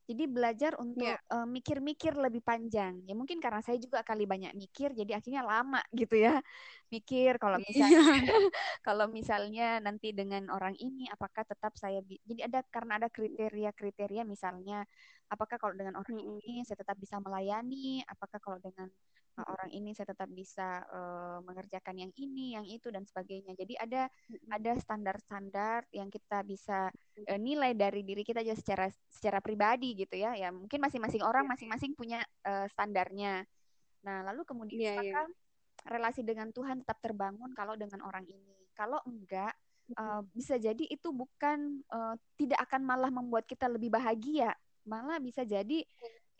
Jadi 0.09 0.25
belajar 0.25 0.73
untuk 0.81 1.05
yeah. 1.05 1.21
Ya. 1.21 1.45
uh, 1.45 1.47
mikir-mikir 1.47 2.17
lebih 2.17 2.41
panjang. 2.41 3.05
Ya 3.05 3.13
mungkin 3.13 3.45
karena 3.45 3.61
saya 3.61 3.77
juga 3.77 4.01
kali 4.01 4.25
banyak 4.25 4.57
mikir, 4.57 4.97
jadi 4.97 5.21
akhirnya 5.21 5.45
lama 5.45 5.85
gitu 6.01 6.17
ya. 6.17 6.41
Mikir 6.89 7.37
kalau 7.37 7.61
iya. 7.61 7.69
misalnya 7.69 8.01
kalau 8.87 9.07
misalnya 9.13 9.67
nanti 9.85 10.17
dengan 10.17 10.49
orang 10.49 10.73
ini, 10.81 11.05
apakah 11.13 11.45
tetap 11.45 11.77
saya 11.77 12.01
jadi 12.01 12.49
ada 12.49 12.65
karena 12.73 12.97
ada 12.97 13.13
kriteria-kriteria 13.13 14.25
misalnya, 14.25 14.89
apakah 15.29 15.57
kalau 15.61 15.75
dengan 15.77 16.01
orang 16.01 16.19
ini 16.19 16.65
saya 16.65 16.81
tetap 16.81 16.97
bisa 16.97 17.21
melayani, 17.21 18.03
apakah 18.05 18.41
kalau 18.41 18.59
dengan 18.61 18.89
orang 19.47 19.71
ini 19.71 19.95
saya 19.95 20.11
tetap 20.11 20.27
bisa 20.35 20.83
uh, 20.91 21.39
mengerjakan 21.47 21.95
yang 21.95 22.13
ini, 22.19 22.59
yang 22.59 22.67
itu 22.67 22.91
dan 22.91 23.07
sebagainya. 23.07 23.55
Jadi 23.55 23.79
ada 23.79 24.11
ada 24.51 24.73
standar-standar 24.83 25.87
yang 25.95 26.11
kita 26.11 26.43
bisa 26.43 26.91
uh, 27.29 27.39
nilai 27.39 27.77
dari 27.79 28.03
diri 28.03 28.27
kita 28.27 28.43
aja 28.43 28.59
secara 28.59 28.91
secara 29.07 29.39
pribadi 29.39 29.95
gitu 29.95 30.19
ya. 30.19 30.35
Ya 30.35 30.51
mungkin 30.51 30.83
masing-masing 30.83 31.23
orang 31.23 31.47
iya. 31.47 31.51
masing-masing 31.55 31.93
punya 31.95 32.21
uh, 32.43 32.67
standarnya. 32.75 33.47
Nah, 34.03 34.27
lalu 34.27 34.43
kemudian 34.43 34.81
yeah, 34.81 34.97
maka 34.99 35.23
yeah. 35.23 35.27
relasi 35.87 36.27
dengan 36.27 36.51
Tuhan 36.51 36.83
tetap 36.83 36.99
terbangun 36.99 37.55
kalau 37.55 37.79
dengan 37.79 38.03
orang 38.03 38.27
ini. 38.27 38.59
Kalau 38.75 38.99
enggak 39.07 39.55
uh, 39.99 40.23
bisa 40.35 40.59
jadi 40.59 40.83
itu 40.87 41.11
bukan 41.11 41.83
uh, 41.91 42.15
tidak 42.39 42.59
akan 42.67 42.83
malah 42.83 43.11
membuat 43.11 43.47
kita 43.47 43.67
lebih 43.67 43.91
bahagia, 43.91 44.55
malah 44.89 45.21
bisa 45.21 45.45
jadi 45.45 45.85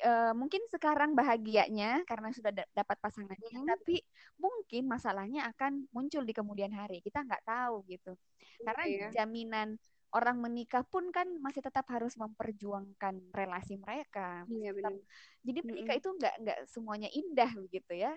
uh, 0.03 0.33
mungkin 0.35 0.63
sekarang 0.71 1.13
bahagianya 1.13 2.03
karena 2.07 2.31
sudah 2.33 2.53
dapat 2.55 2.97
pasangannya, 2.99 3.63
hmm. 3.63 3.69
tapi 3.69 4.03
mungkin 4.39 4.87
masalahnya 4.87 5.51
akan 5.55 5.87
muncul 5.91 6.23
di 6.23 6.35
kemudian 6.35 6.73
hari. 6.75 7.03
Kita 7.03 7.23
nggak 7.23 7.45
tahu 7.47 7.85
gitu. 7.91 8.15
Karena 8.63 8.85
yeah. 8.87 9.11
jaminan 9.13 9.77
orang 10.17 10.41
menikah 10.41 10.81
pun 10.89 11.13
kan 11.13 11.29
masih 11.45 11.61
tetap 11.61 11.85
harus 11.93 12.17
memperjuangkan 12.17 13.29
relasi 13.29 13.77
mereka. 13.77 14.49
Iya, 14.49 14.73
benar. 14.73 14.97
Jadi 15.45 15.61
menikah 15.69 15.95
mm 15.97 16.01
-hmm. 16.01 16.01
itu 16.01 16.09
nggak 16.17 16.35
nggak 16.41 16.59
semuanya 16.73 17.09
indah 17.13 17.51
begitu 17.69 17.93
ya. 17.93 18.13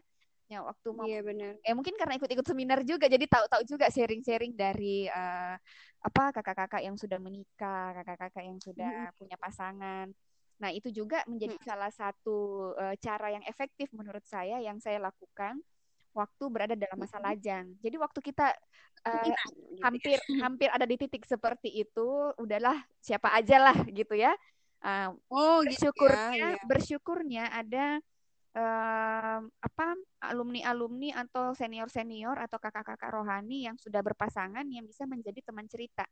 Ya 0.52 0.60
waktu 0.68 0.88
mau 0.92 1.08
Iya 1.08 1.24
benar. 1.24 1.56
Eh 1.64 1.72
mungkin 1.72 1.96
karena 1.96 2.20
ikut-ikut 2.20 2.44
seminar 2.44 2.84
juga 2.84 3.08
jadi 3.08 3.24
tahu-tahu 3.24 3.64
juga 3.64 3.88
sharing-sharing 3.88 4.52
dari 4.52 5.08
uh, 5.08 5.56
apa 6.04 6.24
kakak-kakak 6.36 6.84
yang 6.84 7.00
sudah 7.00 7.16
menikah, 7.24 7.96
kakak-kakak 7.96 8.44
yang 8.44 8.60
sudah 8.60 8.92
mm 8.92 9.04
-hmm. 9.08 9.16
punya 9.16 9.38
pasangan. 9.40 10.12
Nah, 10.62 10.70
itu 10.70 10.94
juga 10.94 11.26
menjadi 11.26 11.58
hmm. 11.58 11.66
salah 11.66 11.90
satu 11.90 12.70
uh, 12.78 12.94
cara 13.02 13.34
yang 13.34 13.42
efektif 13.50 13.90
menurut 13.98 14.22
saya 14.30 14.62
yang 14.62 14.78
saya 14.78 15.02
lakukan 15.02 15.58
waktu 16.14 16.44
berada 16.54 16.78
dalam 16.78 17.02
masa 17.02 17.18
lajang. 17.18 17.74
Jadi 17.82 17.98
waktu 17.98 18.20
kita 18.22 18.54
uh, 19.10 19.34
hampir 19.82 20.22
hampir 20.46 20.70
ada 20.70 20.86
di 20.86 21.02
titik 21.02 21.26
seperti 21.26 21.82
itu, 21.82 22.08
udahlah 22.38 22.78
siapa 23.02 23.34
aja 23.34 23.58
lah 23.58 23.78
gitu 23.90 24.14
ya. 24.14 24.38
Uh, 24.86 25.18
oh, 25.34 25.66
bersyukurnya 25.66 26.30
gitu 26.30 26.42
ya, 26.42 26.50
ya. 26.54 26.64
bersyukurnya 26.66 27.44
ada 27.50 27.86
uh, 28.56 29.40
apa 29.44 29.88
alumni-alumni 30.32 31.16
atau 31.28 31.56
senior-senior 31.56 32.36
atau 32.38 32.58
kakak-kakak 32.60 33.12
rohani 33.12 33.68
yang 33.72 33.78
sudah 33.80 34.04
berpasangan 34.04 34.68
yang 34.68 34.84
bisa 34.84 35.08
menjadi 35.08 35.40
teman 35.44 35.68
cerita. 35.72 36.06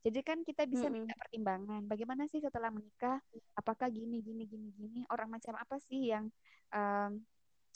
Jadi 0.00 0.20
kan 0.24 0.40
kita 0.40 0.64
bisa 0.64 0.88
hmm. 0.88 0.94
minta 0.96 1.12
pertimbangan. 1.12 1.84
Bagaimana 1.84 2.24
sih 2.24 2.40
setelah 2.40 2.72
menikah? 2.72 3.20
Apakah 3.52 3.92
gini, 3.92 4.24
gini, 4.24 4.48
gini, 4.48 4.72
gini? 4.72 5.00
Orang 5.12 5.28
macam 5.28 5.52
apa 5.60 5.76
sih 5.76 6.08
yang 6.08 6.32
um, 6.72 7.20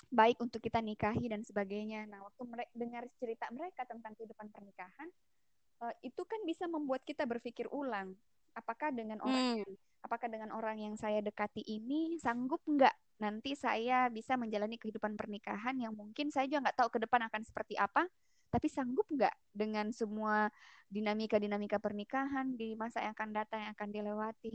baik 0.09 0.41
untuk 0.41 0.65
kita 0.65 0.81
nikahi 0.81 1.29
dan 1.29 1.45
sebagainya. 1.45 2.09
Nah, 2.09 2.25
waktu 2.25 2.43
mereka 2.49 2.73
dengar 2.73 3.05
cerita 3.21 3.45
mereka 3.53 3.85
tentang 3.85 4.17
kehidupan 4.17 4.49
pernikahan, 4.49 5.09
uh, 5.85 5.93
itu 6.01 6.25
kan 6.25 6.41
bisa 6.49 6.65
membuat 6.65 7.05
kita 7.05 7.29
berpikir 7.29 7.69
ulang. 7.69 8.17
Apakah 8.57 8.89
dengan 8.95 9.21
orang, 9.21 9.61
hmm. 9.61 9.75
apakah 10.07 10.29
dengan 10.31 10.55
orang 10.57 10.81
yang 10.81 10.95
saya 10.97 11.21
dekati 11.21 11.61
ini 11.67 12.17
sanggup 12.23 12.63
nggak 12.65 12.94
nanti 13.19 13.55
saya 13.55 14.11
bisa 14.11 14.35
menjalani 14.35 14.75
kehidupan 14.79 15.15
pernikahan 15.15 15.79
yang 15.79 15.95
mungkin 15.95 16.35
saya 16.35 16.51
juga 16.51 16.71
nggak 16.71 16.79
tahu 16.83 16.89
ke 16.95 16.99
depan 17.07 17.21
akan 17.31 17.43
seperti 17.47 17.75
apa, 17.79 18.07
tapi 18.51 18.67
sanggup 18.71 19.07
nggak 19.11 19.35
dengan 19.55 19.91
semua 19.91 20.51
dinamika-dinamika 20.91 21.83
pernikahan 21.83 22.55
di 22.55 22.79
masa 22.79 23.03
yang 23.03 23.15
akan 23.15 23.31
datang 23.35 23.61
yang 23.67 23.73
akan 23.75 23.91
dilewati. 23.91 24.55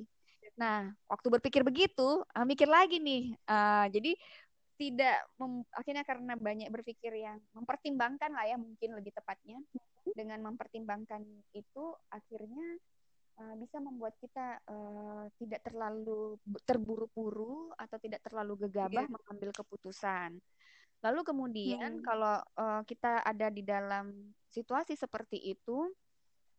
Nah, 0.55 0.91
waktu 1.07 1.27
berpikir 1.39 1.63
begitu, 1.63 2.23
uh, 2.23 2.45
mikir 2.47 2.67
lagi 2.67 2.99
nih. 2.99 3.35
Uh, 3.47 3.87
jadi 3.91 4.11
tidak 4.79 5.27
mem, 5.35 5.67
akhirnya 5.75 6.07
karena 6.07 6.33
banyak 6.39 6.71
berpikir 6.71 7.11
yang 7.11 7.43
mempertimbangkan 7.51 8.31
lah 8.31 8.47
ya 8.47 8.55
mungkin 8.55 8.95
lebih 8.95 9.11
tepatnya 9.11 9.59
dengan 10.15 10.39
mempertimbangkan 10.39 11.19
itu 11.51 11.83
akhirnya 12.07 12.79
uh, 13.39 13.55
bisa 13.55 13.79
membuat 13.79 14.13
kita 14.19 14.59
uh, 14.67 15.25
tidak 15.39 15.63
terlalu 15.63 16.35
terburu-buru 16.67 17.71
atau 17.79 17.97
tidak 17.97 18.21
terlalu 18.21 18.67
gegabah 18.67 19.07
yeah. 19.07 19.11
mengambil 19.11 19.49
keputusan. 19.55 20.37
Lalu 20.99 21.21
kemudian 21.23 22.03
hmm. 22.03 22.03
kalau 22.03 22.37
uh, 22.59 22.83
kita 22.83 23.23
ada 23.23 23.47
di 23.47 23.63
dalam 23.63 24.35
situasi 24.51 24.99
seperti 24.99 25.39
itu, 25.55 25.87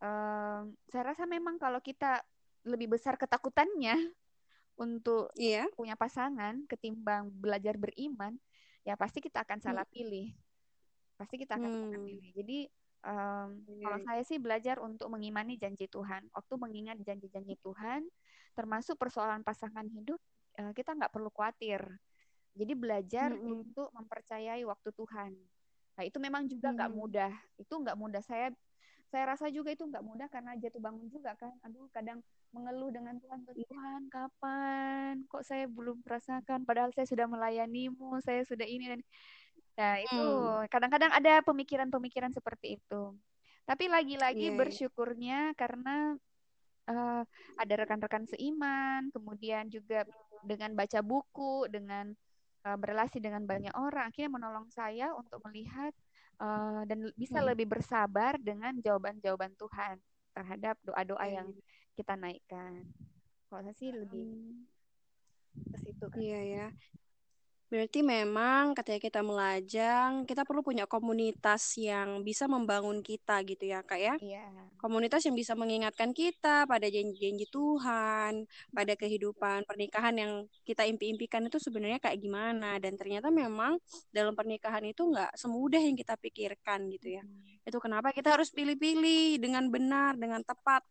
uh, 0.00 0.64
saya 0.88 1.04
rasa 1.12 1.28
memang 1.28 1.60
kalau 1.60 1.84
kita 1.84 2.24
lebih 2.64 2.96
besar 2.96 3.20
ketakutannya 3.20 3.96
untuk 4.84 5.28
yeah. 5.36 5.68
punya 5.76 5.94
pasangan 5.94 6.64
ketimbang 6.64 7.28
belajar 7.28 7.76
beriman, 7.76 8.40
ya 8.80 8.96
pasti 8.96 9.20
kita 9.20 9.44
akan 9.44 9.60
salah 9.60 9.84
hmm. 9.84 9.92
pilih. 9.92 10.28
Pasti 11.20 11.36
kita 11.36 11.60
akan 11.60 11.68
hmm. 11.68 11.80
salah 11.84 12.00
pilih. 12.00 12.30
Jadi 12.32 12.58
um, 13.04 13.48
kalau 13.84 13.98
iya. 14.00 14.06
saya 14.06 14.22
sih 14.24 14.38
belajar 14.40 14.76
untuk 14.80 15.08
mengimani 15.12 15.56
janji 15.56 15.88
Tuhan. 15.88 16.28
Waktu 16.32 16.54
mengingat 16.60 16.96
janji-janji 17.04 17.56
Tuhan, 17.60 18.04
termasuk 18.56 18.96
persoalan 19.00 19.44
pasangan 19.44 19.86
hidup, 19.88 20.20
uh, 20.60 20.72
kita 20.76 20.96
nggak 20.96 21.12
perlu 21.12 21.32
khawatir 21.32 21.80
jadi 22.54 22.72
belajar 22.74 23.28
mm 23.30 23.38
-hmm. 23.38 23.52
untuk 23.54 23.88
mempercayai 23.94 24.62
waktu 24.66 24.90
Tuhan. 24.90 25.32
Nah 25.98 26.02
itu 26.06 26.18
memang 26.18 26.50
juga 26.50 26.74
nggak 26.74 26.90
mm 26.90 26.96
-hmm. 26.96 27.08
mudah. 27.08 27.32
Itu 27.58 27.74
nggak 27.78 27.96
mudah. 27.98 28.22
Saya 28.24 28.50
saya 29.10 29.34
rasa 29.34 29.50
juga 29.50 29.74
itu 29.74 29.82
nggak 29.82 30.06
mudah 30.06 30.30
karena 30.30 30.54
jatuh 30.58 30.82
bangun 30.82 31.06
juga 31.10 31.34
kan. 31.38 31.54
Aduh 31.66 31.90
kadang 31.90 32.22
mengeluh 32.50 32.90
dengan 32.90 33.18
Tuhan, 33.18 33.46
Tuhan 33.46 34.02
kapan? 34.10 35.22
Kok 35.26 35.42
saya 35.42 35.66
belum 35.66 36.02
merasakan? 36.02 36.66
Padahal 36.66 36.90
saya 36.94 37.06
sudah 37.06 37.26
melayanimu, 37.26 38.18
saya 38.22 38.42
sudah 38.46 38.66
ini 38.66 38.90
dan 38.90 39.00
Nah 39.80 39.96
itu 40.04 40.20
hmm. 40.20 40.68
kadang-kadang 40.68 41.12
mm. 41.16 41.18
ada 41.24 41.32
pemikiran-pemikiran 41.40 42.36
seperti 42.36 42.76
itu. 42.76 43.16
Tapi 43.64 43.88
lagi-lagi 43.88 44.52
yeah, 44.52 44.54
iya. 44.54 44.60
bersyukurnya 44.60 45.40
karena 45.56 46.20
uh, 46.84 47.22
ada 47.56 47.74
rekan-rekan 47.80 48.28
seiman, 48.28 49.08
kemudian 49.08 49.72
juga 49.72 50.04
dengan 50.44 50.76
baca 50.76 51.00
buku, 51.00 51.64
dengan 51.72 52.12
uh, 52.68 52.76
berelasi 52.76 53.22
dengan 53.24 53.48
banyak 53.48 53.72
orang 53.72 54.12
akhirnya 54.12 54.36
menolong 54.36 54.68
saya 54.68 55.16
untuk 55.16 55.40
melihat 55.48 55.96
uh, 56.42 56.84
dan 56.84 57.08
bisa 57.16 57.40
hmm. 57.40 57.48
lebih 57.54 57.66
bersabar 57.70 58.36
dengan 58.36 58.76
jawaban-jawaban 58.84 59.56
Tuhan 59.56 59.96
terhadap 60.36 60.76
doa-doa 60.84 61.26
yang 61.26 61.48
kita 61.96 62.14
naikkan. 62.20 62.84
Kalau 63.48 63.60
saya 63.64 63.76
sih 63.76 63.90
lebih 63.94 64.28
hmm. 64.28 65.72
ke 65.72 65.78
situ 65.82 66.04
kan. 66.06 66.18
Iya 66.20 66.40
ya. 66.44 66.66
Berarti 67.70 68.02
memang 68.02 68.74
ketika 68.74 68.98
kita 68.98 69.20
melajang, 69.22 70.26
kita 70.26 70.42
perlu 70.42 70.58
punya 70.58 70.90
komunitas 70.90 71.78
yang 71.78 72.26
bisa 72.26 72.50
membangun 72.50 72.98
kita 72.98 73.46
gitu 73.46 73.62
ya, 73.62 73.86
Kak 73.86 74.00
ya. 74.02 74.18
Iya. 74.18 74.42
Komunitas 74.74 75.22
yang 75.22 75.38
bisa 75.38 75.54
mengingatkan 75.54 76.10
kita 76.10 76.66
pada 76.66 76.90
janji-janji 76.90 77.46
Tuhan, 77.46 78.42
pada 78.74 78.92
kehidupan 78.98 79.70
pernikahan 79.70 80.18
yang 80.18 80.32
kita 80.66 80.82
impi-impikan 80.82 81.46
itu 81.46 81.62
sebenarnya 81.62 82.02
kayak 82.02 82.18
gimana. 82.18 82.82
Dan 82.82 82.98
ternyata 82.98 83.30
memang 83.30 83.78
dalam 84.10 84.34
pernikahan 84.34 84.82
itu 84.90 85.06
nggak 85.06 85.38
semudah 85.38 85.78
yang 85.78 85.94
kita 85.94 86.18
pikirkan 86.18 86.90
gitu 86.90 87.22
ya. 87.22 87.22
Hmm. 87.22 87.62
Itu 87.62 87.78
kenapa 87.78 88.10
kita 88.10 88.34
harus 88.34 88.50
pilih-pilih 88.50 89.38
dengan 89.38 89.70
benar, 89.70 90.18
dengan 90.18 90.42
tepat. 90.42 90.82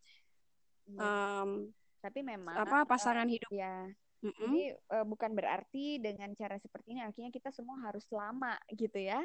Um, 0.96 1.76
Tapi 2.00 2.24
memang 2.24 2.56
apa 2.56 2.88
pasangan 2.88 3.28
uh, 3.28 3.32
hidup 3.36 3.52
ya 3.52 3.92
Mm 4.20 4.32
-hmm. 4.32 4.42
Jadi 4.44 4.62
uh, 4.92 5.06
bukan 5.08 5.32
berarti 5.32 5.86
dengan 6.04 6.30
cara 6.36 6.60
seperti 6.60 6.92
ini 6.92 7.02
akhirnya 7.04 7.32
kita 7.32 7.56
semua 7.56 7.80
harus 7.88 8.04
lama 8.12 8.60
gitu 8.76 9.00
ya. 9.00 9.24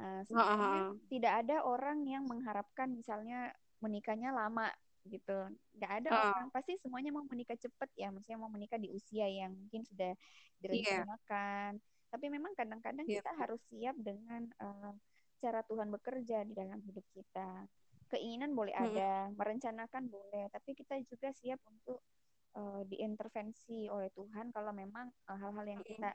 Uh, 0.00 0.24
sebenarnya 0.24 0.56
uh 0.56 0.88
-huh. 0.88 0.92
tidak 1.12 1.32
ada 1.44 1.56
orang 1.68 2.00
yang 2.08 2.24
mengharapkan 2.24 2.88
misalnya 2.96 3.52
menikahnya 3.84 4.32
lama 4.32 4.72
gitu. 5.06 5.38
Gak 5.76 5.92
ada 6.02 6.08
uh. 6.10 6.20
orang 6.32 6.48
pasti 6.54 6.78
semuanya 6.78 7.10
mau 7.10 7.26
menikah 7.26 7.58
cepat 7.58 7.90
ya, 7.98 8.08
maksudnya 8.14 8.38
mau 8.38 8.50
menikah 8.50 8.78
di 8.78 8.88
usia 8.94 9.26
yang 9.26 9.52
mungkin 9.52 9.82
sudah 9.84 10.14
direncanakan. 10.62 11.78
Yeah. 11.78 12.10
Tapi 12.12 12.26
memang 12.28 12.52
kadang-kadang 12.54 13.06
yeah. 13.08 13.20
kita 13.20 13.32
harus 13.34 13.60
siap 13.68 13.96
dengan 13.98 14.46
uh, 14.62 14.94
cara 15.42 15.60
Tuhan 15.66 15.90
bekerja 15.90 16.46
di 16.46 16.54
dalam 16.54 16.78
hidup 16.86 17.02
kita. 17.10 17.66
Keinginan 18.12 18.52
boleh 18.54 18.76
hmm. 18.76 18.84
ada, 18.92 19.12
merencanakan 19.34 20.04
boleh, 20.06 20.46
tapi 20.52 20.76
kita 20.76 21.00
juga 21.08 21.32
siap 21.34 21.58
untuk 21.66 22.04
uh, 22.56 22.82
diintervensi 22.88 23.88
oleh 23.88 24.08
Tuhan 24.12 24.52
kalau 24.52 24.72
memang 24.72 25.08
eh, 25.08 25.38
hal-hal 25.38 25.66
yang 25.66 25.82
kita 25.84 26.12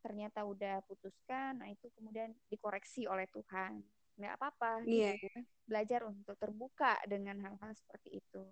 ternyata 0.00 0.48
udah 0.48 0.80
putuskan, 0.88 1.60
nah 1.60 1.68
itu 1.68 1.92
kemudian 1.92 2.32
dikoreksi 2.48 3.04
oleh 3.04 3.28
Tuhan. 3.28 3.84
Nggak 4.16 4.34
apa-apa, 4.40 4.84
yeah. 4.88 5.12
gitu. 5.16 5.28
Iya. 5.28 5.40
belajar 5.68 6.00
untuk 6.08 6.34
terbuka 6.40 6.96
dengan 7.04 7.36
hal-hal 7.44 7.70
seperti 7.76 8.20
itu. 8.24 8.42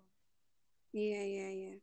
Iya, 0.93 1.09
yeah, 1.09 1.23
iya, 1.25 1.39
yeah, 1.41 1.49
iya. 1.49 1.67
Yeah. 1.73 1.77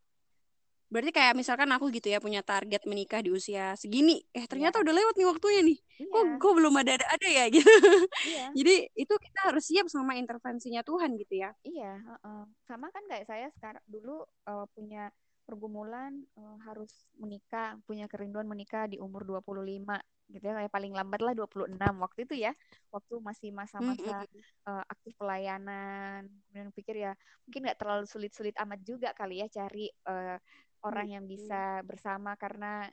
Berarti 0.87 1.11
kayak 1.11 1.35
misalkan 1.35 1.67
aku 1.75 1.91
gitu 1.91 2.15
ya 2.15 2.23
punya 2.23 2.47
target 2.47 2.87
menikah 2.87 3.19
di 3.19 3.35
usia 3.35 3.75
segini, 3.75 4.23
eh 4.31 4.47
ternyata 4.47 4.79
udah 4.79 4.95
lewat 4.95 5.19
nih 5.19 5.27
waktunya 5.27 5.61
nih. 5.67 5.79
Kok 6.07 6.39
kok 6.39 6.53
belum 6.55 6.75
ada 6.79 6.95
ada, 6.95 7.27
ya 7.27 7.51
gitu. 7.51 7.67
Jadi 8.59 8.87
itu 8.95 9.15
kita 9.19 9.51
harus 9.51 9.67
siap 9.67 9.91
sama 9.91 10.15
intervensinya 10.15 10.87
Tuhan 10.87 11.19
gitu 11.19 11.43
ya. 11.43 11.51
Iya, 11.67 11.99
uh, 12.07 12.15
uh. 12.23 12.43
sama 12.71 12.87
kan 12.95 13.03
kayak 13.11 13.27
saya 13.27 13.51
sekarang 13.59 13.83
dulu 13.91 14.23
uh, 14.47 14.67
punya 14.79 15.11
pergumulan 15.47 16.13
uh, 16.35 16.59
harus 16.67 16.91
menikah, 17.17 17.79
punya 17.87 18.11
kerinduan 18.11 18.51
menikah 18.51 18.91
di 18.91 18.99
umur 18.99 19.23
25 19.23 19.87
gitu 20.27 20.43
ya, 20.43 20.59
kayak 20.59 20.75
paling 20.75 20.91
lambat 20.91 21.23
lah 21.23 21.33
26 21.39 21.79
waktu 21.79 22.21
itu 22.27 22.35
ya, 22.35 22.53
waktu 22.91 23.15
masih 23.23 23.55
masa-masa 23.55 24.27
uh, 24.67 24.85
aktif 24.91 25.15
pelayanan. 25.15 26.27
Kemudian 26.51 26.75
pikir 26.75 26.99
ya, 26.99 27.13
mungkin 27.47 27.71
nggak 27.71 27.79
terlalu 27.79 28.05
sulit-sulit 28.11 28.59
amat 28.59 28.83
juga 28.83 29.15
kali 29.15 29.39
ya 29.39 29.47
cari 29.47 29.87
uh, 30.11 30.35
orang 30.83 31.15
yang 31.15 31.25
bisa 31.31 31.81
bersama 31.87 32.35
karena 32.35 32.91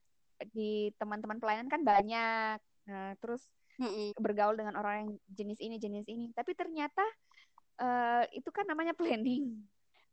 di 0.54 0.94
teman-teman 1.02 1.42
pelayanan 1.42 1.70
kan 1.74 1.82
banyak. 1.82 2.58
Nah, 2.86 3.18
terus 3.18 3.50
bergaul 4.22 4.54
dengan 4.54 4.78
orang 4.78 4.96
yang 5.02 5.12
jenis 5.34 5.58
ini, 5.58 5.82
jenis 5.82 6.06
ini. 6.06 6.30
Tapi 6.38 6.54
ternyata 6.54 7.02
uh, 7.82 8.24
itu 8.30 8.50
kan 8.54 8.70
namanya 8.70 8.94
planning. 9.00 9.58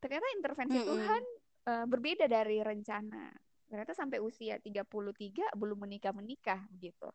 Ternyata 0.00 0.24
intervensi 0.40 0.80
Tuhan 0.80 1.22
uh, 1.70 1.86
berbeda 1.86 2.26
dari 2.26 2.58
rencana. 2.58 3.30
Ternyata 3.70 3.94
sampai 3.94 4.18
usia 4.18 4.58
33 4.58 5.54
belum 5.54 5.78
menikah 5.86 6.10
menikah 6.10 6.58
gitu 6.82 7.06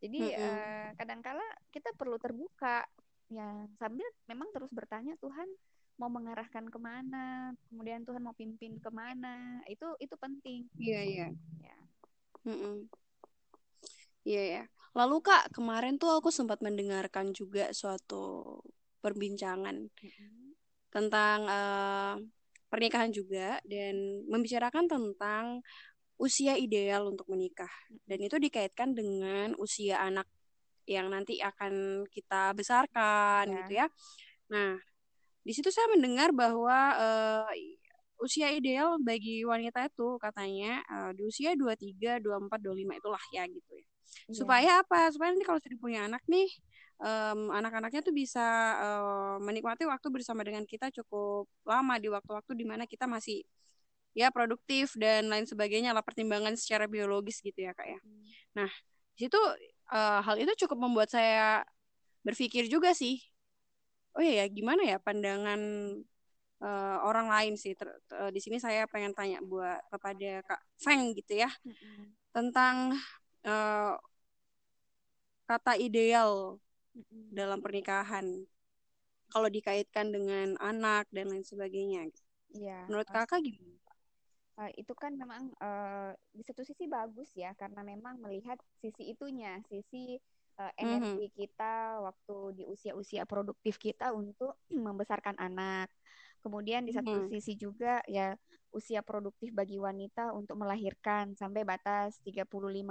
jadi 0.00 0.20
mm 0.20 0.32
-hmm. 0.36 0.44
uh, 0.44 0.88
kadangkala 1.00 1.46
kita 1.72 1.88
perlu 1.96 2.20
terbuka 2.20 2.84
ya 3.32 3.64
sambil 3.80 4.06
memang 4.30 4.52
terus 4.52 4.70
bertanya 4.70 5.16
Tuhan 5.18 5.48
mau 5.96 6.12
mengarahkan 6.12 6.68
ke 6.68 6.76
mana? 6.76 7.56
Kemudian 7.72 8.04
Tuhan 8.04 8.20
mau 8.20 8.36
pimpin 8.36 8.76
ke 8.76 8.90
mana? 8.92 9.64
Itu 9.64 9.96
itu 9.96 10.12
penting. 10.20 10.68
Iya 10.76 11.00
iya. 11.00 11.28
Ya. 11.64 11.78
Iya 14.26 14.42
ya 14.60 14.64
lalu 14.96 15.20
kak 15.20 15.52
kemarin 15.52 16.00
tuh 16.00 16.08
aku 16.08 16.32
sempat 16.32 16.64
mendengarkan 16.64 17.36
juga 17.36 17.68
suatu 17.76 18.56
perbincangan 19.04 19.92
mm 19.92 20.08
-hmm. 20.08 20.56
tentang 20.88 21.38
uh, 21.44 22.16
pernikahan 22.76 23.08
juga 23.08 23.56
dan 23.64 24.20
membicarakan 24.28 24.84
tentang 24.84 25.64
usia 26.20 26.60
ideal 26.60 27.08
untuk 27.08 27.24
menikah 27.32 27.72
dan 28.04 28.20
itu 28.20 28.36
dikaitkan 28.36 28.92
dengan 28.92 29.56
usia 29.56 30.00
anak 30.04 30.28
yang 30.84 31.08
nanti 31.08 31.40
akan 31.40 32.04
kita 32.12 32.52
besarkan 32.52 33.48
ya. 33.48 33.56
gitu 33.64 33.72
ya. 33.80 33.86
Nah, 34.52 34.76
di 35.40 35.52
situ 35.56 35.72
saya 35.72 35.88
mendengar 35.96 36.36
bahwa 36.36 36.94
uh, 37.00 37.48
usia 38.20 38.52
ideal 38.52 39.00
bagi 39.00 39.42
wanita 39.42 39.88
itu 39.88 40.20
katanya 40.20 40.84
uh, 40.92 41.10
di 41.16 41.24
usia 41.26 41.56
23, 41.56 42.20
24, 42.22 42.60
25 42.60 43.00
itulah 43.00 43.24
ya 43.32 43.44
gitu 43.48 43.72
ya. 43.72 43.86
ya. 44.28 44.34
Supaya 44.36 44.70
apa? 44.84 45.10
Supaya 45.10 45.32
nanti 45.32 45.44
kalau 45.48 45.60
sudah 45.64 45.78
punya 45.80 46.00
anak 46.06 46.22
nih 46.28 46.48
um, 47.00 47.52
anak-anaknya 47.52 48.00
tuh 48.00 48.14
bisa 48.14 48.46
uh, 48.80 49.36
menikmati 49.40 49.84
waktu 49.84 50.08
bersama 50.08 50.44
dengan 50.44 50.64
kita 50.64 50.88
cukup 50.92 51.48
lama 51.64 51.94
di 52.00 52.08
waktu-waktu 52.08 52.52
di 52.56 52.64
mana 52.64 52.84
kita 52.88 53.04
masih 53.04 53.44
ya 54.16 54.32
produktif 54.32 54.96
dan 54.96 55.28
lain 55.28 55.44
sebagainya 55.44 55.92
lah 55.92 56.00
pertimbangan 56.00 56.56
secara 56.56 56.88
biologis 56.88 57.44
gitu 57.44 57.68
ya 57.68 57.76
kak 57.76 57.84
ya. 57.84 58.00
Hmm. 58.00 58.24
Nah 58.64 58.70
di 59.16 59.28
situ 59.28 59.40
uh, 59.92 60.20
hal 60.24 60.36
itu 60.40 60.52
cukup 60.64 60.88
membuat 60.88 61.12
saya 61.12 61.60
berpikir 62.24 62.68
juga 62.72 62.96
sih. 62.96 63.20
Oh 64.16 64.24
iya 64.24 64.44
ya 64.44 64.46
gimana 64.48 64.88
ya 64.88 64.96
pandangan 64.96 65.60
uh, 66.64 66.96
orang 67.04 67.28
lain 67.28 67.54
sih. 67.60 67.76
Ter, 67.76 67.92
uh, 67.92 68.32
di 68.32 68.40
sini 68.40 68.56
saya 68.56 68.88
pengen 68.88 69.12
tanya 69.12 69.44
buat 69.44 69.84
kepada 69.92 70.40
kak 70.48 70.60
Feng 70.80 71.12
gitu 71.12 71.36
ya 71.36 71.52
hmm. 71.52 72.32
tentang 72.32 72.96
uh, 73.44 74.00
kata 75.44 75.76
ideal 75.76 76.56
dalam 77.30 77.60
pernikahan 77.60 78.46
kalau 79.30 79.48
dikaitkan 79.50 80.14
dengan 80.14 80.54
anak 80.62 81.10
dan 81.10 81.30
lain 81.30 81.42
sebagainya. 81.42 82.08
Iya. 82.54 82.86
Menurut 82.86 83.08
kakak 83.10 83.42
gimana? 83.42 83.74
Uh, 84.56 84.72
itu 84.72 84.96
kan 84.96 85.12
memang 85.12 85.52
uh, 85.60 86.16
di 86.32 86.40
satu 86.40 86.64
sisi 86.64 86.88
bagus 86.88 87.28
ya 87.36 87.52
karena 87.60 87.84
memang 87.84 88.16
melihat 88.24 88.56
sisi 88.80 89.12
itunya, 89.12 89.60
sisi 89.68 90.16
uh, 90.56 90.72
energi 90.80 91.28
mm 91.28 91.28
-hmm. 91.28 91.36
kita 91.36 92.00
waktu 92.00 92.36
di 92.56 92.64
usia-usia 92.64 93.28
produktif 93.28 93.76
kita 93.76 94.16
untuk 94.16 94.56
membesarkan 94.72 95.36
anak. 95.36 95.92
Kemudian 96.40 96.88
di 96.88 96.96
satu 96.96 97.10
mm 97.12 97.20
-hmm. 97.26 97.32
sisi 97.36 97.52
juga 97.58 98.00
ya 98.08 98.32
usia 98.76 99.00
produktif 99.00 99.56
bagi 99.56 99.80
wanita 99.80 100.36
untuk 100.36 100.60
melahirkan 100.60 101.32
sampai 101.32 101.64
batas 101.64 102.20
35 102.20 102.44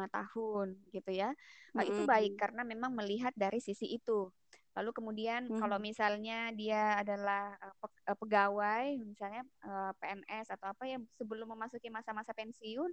tahun 0.10 0.68
gitu 0.90 1.12
ya. 1.14 1.30
Mm 1.30 1.78
-hmm. 1.78 1.90
Itu 1.94 2.02
baik 2.10 2.34
karena 2.42 2.66
memang 2.66 2.98
melihat 2.98 3.32
dari 3.38 3.62
sisi 3.62 3.94
itu. 3.94 4.34
Lalu 4.76 4.92
kemudian 4.92 5.48
hmm. 5.48 5.56
kalau 5.56 5.80
misalnya 5.80 6.52
dia 6.52 7.00
adalah 7.00 7.56
uh, 7.64 8.18
pegawai, 8.20 9.00
misalnya 9.00 9.48
uh, 9.64 9.96
PNS 10.04 10.52
atau 10.52 10.76
apa 10.76 10.84
yang 10.84 11.08
sebelum 11.16 11.48
memasuki 11.56 11.88
masa-masa 11.88 12.36
pensiun, 12.36 12.92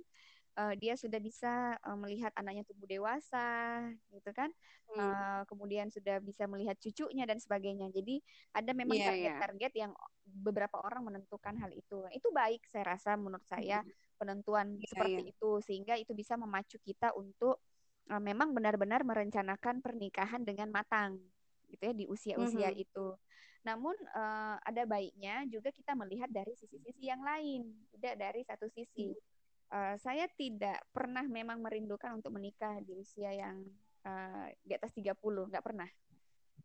uh, 0.57 0.75
dia 0.77 0.95
sudah 0.99 1.21
bisa 1.23 1.77
uh, 1.81 1.97
melihat 1.97 2.33
anaknya 2.37 2.65
tumbuh 2.69 2.89
dewasa, 2.89 3.81
gitu 4.13 4.31
kan? 4.37 4.51
Hmm. 4.93 4.99
Uh, 4.99 5.43
kemudian 5.49 5.89
sudah 5.89 6.21
bisa 6.21 6.45
melihat 6.45 6.77
cucunya 6.77 7.25
dan 7.25 7.41
sebagainya. 7.41 7.89
Jadi 7.93 8.21
ada 8.53 8.71
memang 8.77 8.97
iya, 8.97 9.03
iya. 9.03 9.11
target-target 9.11 9.73
yeah, 9.73 9.77
yeah. 9.77 9.83
yang 9.89 9.93
beberapa 10.25 10.77
orang 10.85 11.09
menentukan 11.09 11.55
hal 11.57 11.71
itu. 11.73 12.05
Itu 12.13 12.29
baik 12.33 12.65
saya 12.69 12.97
rasa 12.97 13.17
menurut 13.17 13.45
saya 13.49 13.81
hmm. 13.81 14.21
penentuan 14.21 14.77
yeah, 14.77 14.89
seperti 14.89 15.23
yeah. 15.25 15.33
itu 15.33 15.51
sehingga 15.65 15.95
itu 15.97 16.13
bisa 16.13 16.37
memacu 16.37 16.77
kita 16.83 17.17
untuk 17.17 17.61
uh, 18.13 18.23
memang 18.23 18.53
benar-benar 18.53 19.07
merencanakan 19.07 19.81
pernikahan 19.81 20.45
dengan 20.45 20.69
matang 20.69 21.21
gitu 21.73 21.89
ya 21.89 21.95
di 21.97 22.05
usia-usia 22.05 22.69
mm 22.69 22.77
-hmm. 22.77 22.85
itu. 22.85 23.07
Namun 23.63 23.95
uh, 24.13 24.59
ada 24.61 24.83
baiknya 24.85 25.47
juga 25.49 25.71
kita 25.71 25.95
melihat 25.95 26.29
dari 26.29 26.53
sisi-sisi 26.59 27.09
yang 27.09 27.23
lain, 27.23 27.71
tidak 27.97 28.15
dari 28.19 28.41
satu 28.45 28.67
sisi. 28.69 29.15
Uh, 29.73 29.97
saya 29.97 30.29
tidak 30.37 30.85
pernah 30.93 31.25
memang 31.25 31.65
merindukan 31.65 32.21
untuk 32.21 32.37
menikah 32.37 32.77
di 32.85 32.93
usia 32.93 33.33
yang 33.33 33.65
uh, 34.05 34.47
di 34.61 34.77
atas 34.77 34.93
30, 34.93 35.17
nggak 35.17 35.65
pernah. 35.65 35.89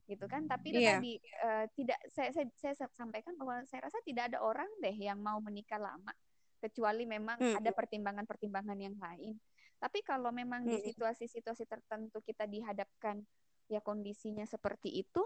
Gitu 0.03 0.27
kan? 0.27 0.43
Tapi 0.43 0.75
yeah. 0.75 0.99
tadi 0.99 1.15
uh, 1.47 1.65
tidak 1.71 1.99
saya, 2.11 2.35
saya 2.35 2.47
saya 2.51 2.75
sampaikan 2.91 3.39
bahwa 3.39 3.63
saya 3.63 3.87
rasa 3.87 4.03
tidak 4.03 4.35
ada 4.35 4.43
orang 4.43 4.67
deh 4.83 4.95
yang 4.95 5.23
mau 5.23 5.39
menikah 5.39 5.79
lama 5.79 6.11
kecuali 6.59 7.07
memang 7.07 7.39
hmm. 7.39 7.55
ada 7.63 7.71
pertimbangan-pertimbangan 7.71 8.75
yang 8.75 8.99
lain. 8.99 9.39
Tapi 9.79 10.03
kalau 10.03 10.35
memang 10.35 10.67
hmm. 10.67 10.71
di 10.75 10.77
situasi-situasi 10.91 11.63
tertentu 11.63 12.19
kita 12.19 12.43
dihadapkan 12.43 13.23
ya 13.67 13.83
kondisinya 13.83 14.47
seperti 14.47 15.03
itu 15.03 15.21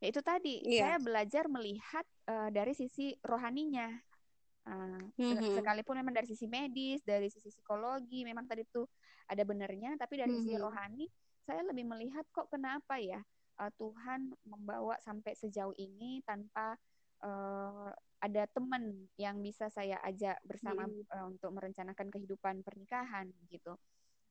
ya 0.00 0.10
itu 0.10 0.20
tadi 0.24 0.60
yeah. 0.64 0.96
saya 0.96 0.96
belajar 1.00 1.44
melihat 1.48 2.04
uh, 2.28 2.48
dari 2.48 2.72
sisi 2.72 3.14
rohaninya 3.22 3.92
uh, 4.68 5.00
mm-hmm. 5.16 5.54
sekalipun 5.60 6.00
memang 6.00 6.14
dari 6.14 6.28
sisi 6.28 6.46
medis 6.48 7.00
dari 7.04 7.28
sisi 7.28 7.52
psikologi 7.52 8.24
memang 8.24 8.44
tadi 8.48 8.64
itu 8.64 8.84
ada 9.28 9.42
benernya 9.44 9.96
tapi 9.96 10.20
dari 10.20 10.32
mm-hmm. 10.32 10.46
sisi 10.48 10.60
rohani 10.60 11.06
saya 11.44 11.60
lebih 11.64 11.84
melihat 11.84 12.24
kok 12.32 12.48
kenapa 12.48 12.96
ya 13.00 13.20
uh, 13.60 13.70
Tuhan 13.76 14.32
membawa 14.48 14.96
sampai 15.00 15.36
sejauh 15.36 15.76
ini 15.76 16.24
tanpa 16.24 16.76
uh, 17.24 17.92
ada 18.24 18.48
teman 18.48 19.04
yang 19.20 19.44
bisa 19.44 19.68
saya 19.68 20.00
ajak 20.00 20.40
bersama 20.44 20.88
mm-hmm. 20.88 21.12
uh, 21.12 21.24
untuk 21.28 21.52
merencanakan 21.52 22.08
kehidupan 22.08 22.64
pernikahan 22.64 23.28
gitu 23.52 23.76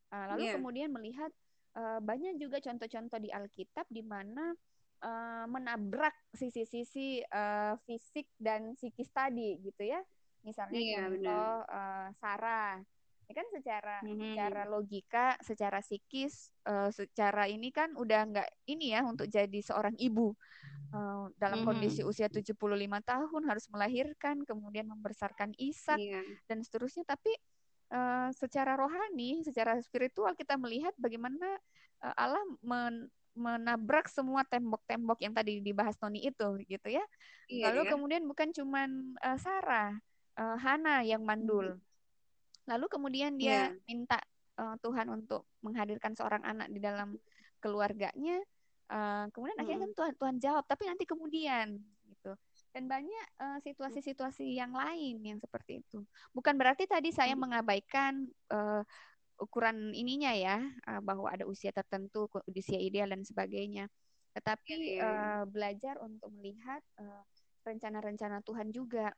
uh, 0.09 0.25
lalu 0.33 0.49
yeah. 0.49 0.55
kemudian 0.57 0.89
melihat 0.89 1.29
uh, 1.77 1.99
banyak 2.01 2.37
juga 2.41 2.61
contoh-contoh 2.61 3.19
di 3.21 3.29
Alkitab 3.29 3.85
di 3.89 4.01
mana 4.01 4.53
uh, 5.03 5.45
menabrak 5.49 6.15
sisi-sisi 6.33 7.21
uh, 7.27 7.75
fisik 7.83 8.29
dan 8.39 8.73
psikis 8.79 9.11
tadi 9.11 9.59
gitu 9.61 9.83
ya. 9.83 10.01
Misalnya 10.43 10.79
iya, 10.79 11.07
contoh 11.07 11.51
uh, 11.71 12.07
Sarah 12.19 12.83
ini 13.23 13.33
kan 13.39 13.47
secara 13.49 13.95
mm-hmm. 14.03 14.19
secara 14.19 14.61
logika, 14.67 15.27
secara 15.39 15.79
psikis, 15.79 16.51
uh, 16.67 16.91
secara 16.91 17.47
ini 17.47 17.71
kan 17.71 17.95
udah 17.95 18.21
nggak 18.27 18.49
ini 18.67 18.91
ya 18.91 19.01
untuk 19.07 19.31
jadi 19.31 19.59
seorang 19.63 19.95
ibu 19.95 20.35
uh, 20.91 21.31
dalam 21.39 21.63
mm-hmm. 21.63 21.67
kondisi 21.67 22.01
usia 22.03 22.27
75 22.27 22.59
tahun 23.01 23.41
harus 23.47 23.65
melahirkan, 23.71 24.43
kemudian 24.43 24.91
membesarkan 24.91 25.55
Ishak 25.55 25.97
yeah. 25.97 26.23
dan 26.51 26.61
seterusnya. 26.61 27.07
Tapi 27.07 27.31
uh, 27.95 28.29
secara 28.35 28.75
rohani, 28.75 29.39
secara 29.41 29.79
spiritual 29.79 30.35
kita 30.35 30.59
melihat 30.59 30.91
bagaimana 30.99 31.57
uh, 32.03 32.15
Allah 32.19 32.43
men 32.59 33.07
menabrak 33.33 34.13
semua 34.13 34.45
tembok-tembok 34.45 35.17
yang 35.25 35.33
tadi 35.33 35.57
dibahas 35.57 35.97
Tony 35.97 36.21
itu 36.21 36.61
gitu 36.69 36.85
ya. 36.85 37.01
Iya, 37.49 37.73
Lalu 37.73 37.81
iya. 37.81 37.89
kemudian 37.89 38.23
bukan 38.29 38.53
cuman 38.53 39.17
uh, 39.25 39.37
Sarah, 39.41 39.97
uh, 40.39 40.57
Hana 40.57 41.03
yang 41.05 41.21
mandul. 41.25 41.77
Hmm. 41.77 41.81
Lalu 42.69 42.85
kemudian 42.87 43.35
dia 43.35 43.69
yeah. 43.69 43.85
minta 43.85 44.19
uh, 44.57 44.75
Tuhan 44.79 45.11
untuk 45.11 45.47
menghadirkan 45.61 46.15
seorang 46.15 46.43
anak 46.45 46.71
di 46.71 46.79
dalam 46.79 47.17
keluarganya. 47.59 48.39
Uh, 48.91 49.25
kemudian 49.31 49.57
hmm. 49.57 49.63
akhirnya 49.63 49.81
kan 49.87 49.93
Tuhan 49.95 50.13
Tuhan 50.19 50.35
jawab, 50.39 50.63
tapi 50.67 50.83
nanti 50.87 51.03
kemudian 51.07 51.79
gitu 52.07 52.35
dan 52.73 52.89
banyak 52.89 53.25
uh, 53.37 53.59
situasi-situasi 53.61 54.57
yang 54.57 54.73
lain 54.73 55.21
yang 55.21 55.37
seperti 55.37 55.85
itu. 55.85 56.01
Bukan 56.33 56.57
berarti 56.57 56.89
tadi 56.89 57.13
saya 57.13 57.37
hmm. 57.37 57.41
mengabaikan 57.41 58.25
uh, 58.49 58.81
ukuran 59.37 59.93
ininya 59.93 60.33
ya 60.33 60.57
uh, 60.89 61.01
bahwa 61.05 61.29
ada 61.29 61.45
usia 61.45 61.69
tertentu, 61.69 62.25
usia 62.49 62.81
ideal 62.81 63.13
dan 63.13 63.21
sebagainya. 63.21 63.85
Tetapi 64.33 64.97
uh, 64.97 65.45
belajar 65.45 66.01
untuk 66.01 66.33
melihat 66.33 66.81
rencana-rencana 67.61 68.41
Tuhan 68.41 68.73
juga. 68.73 69.13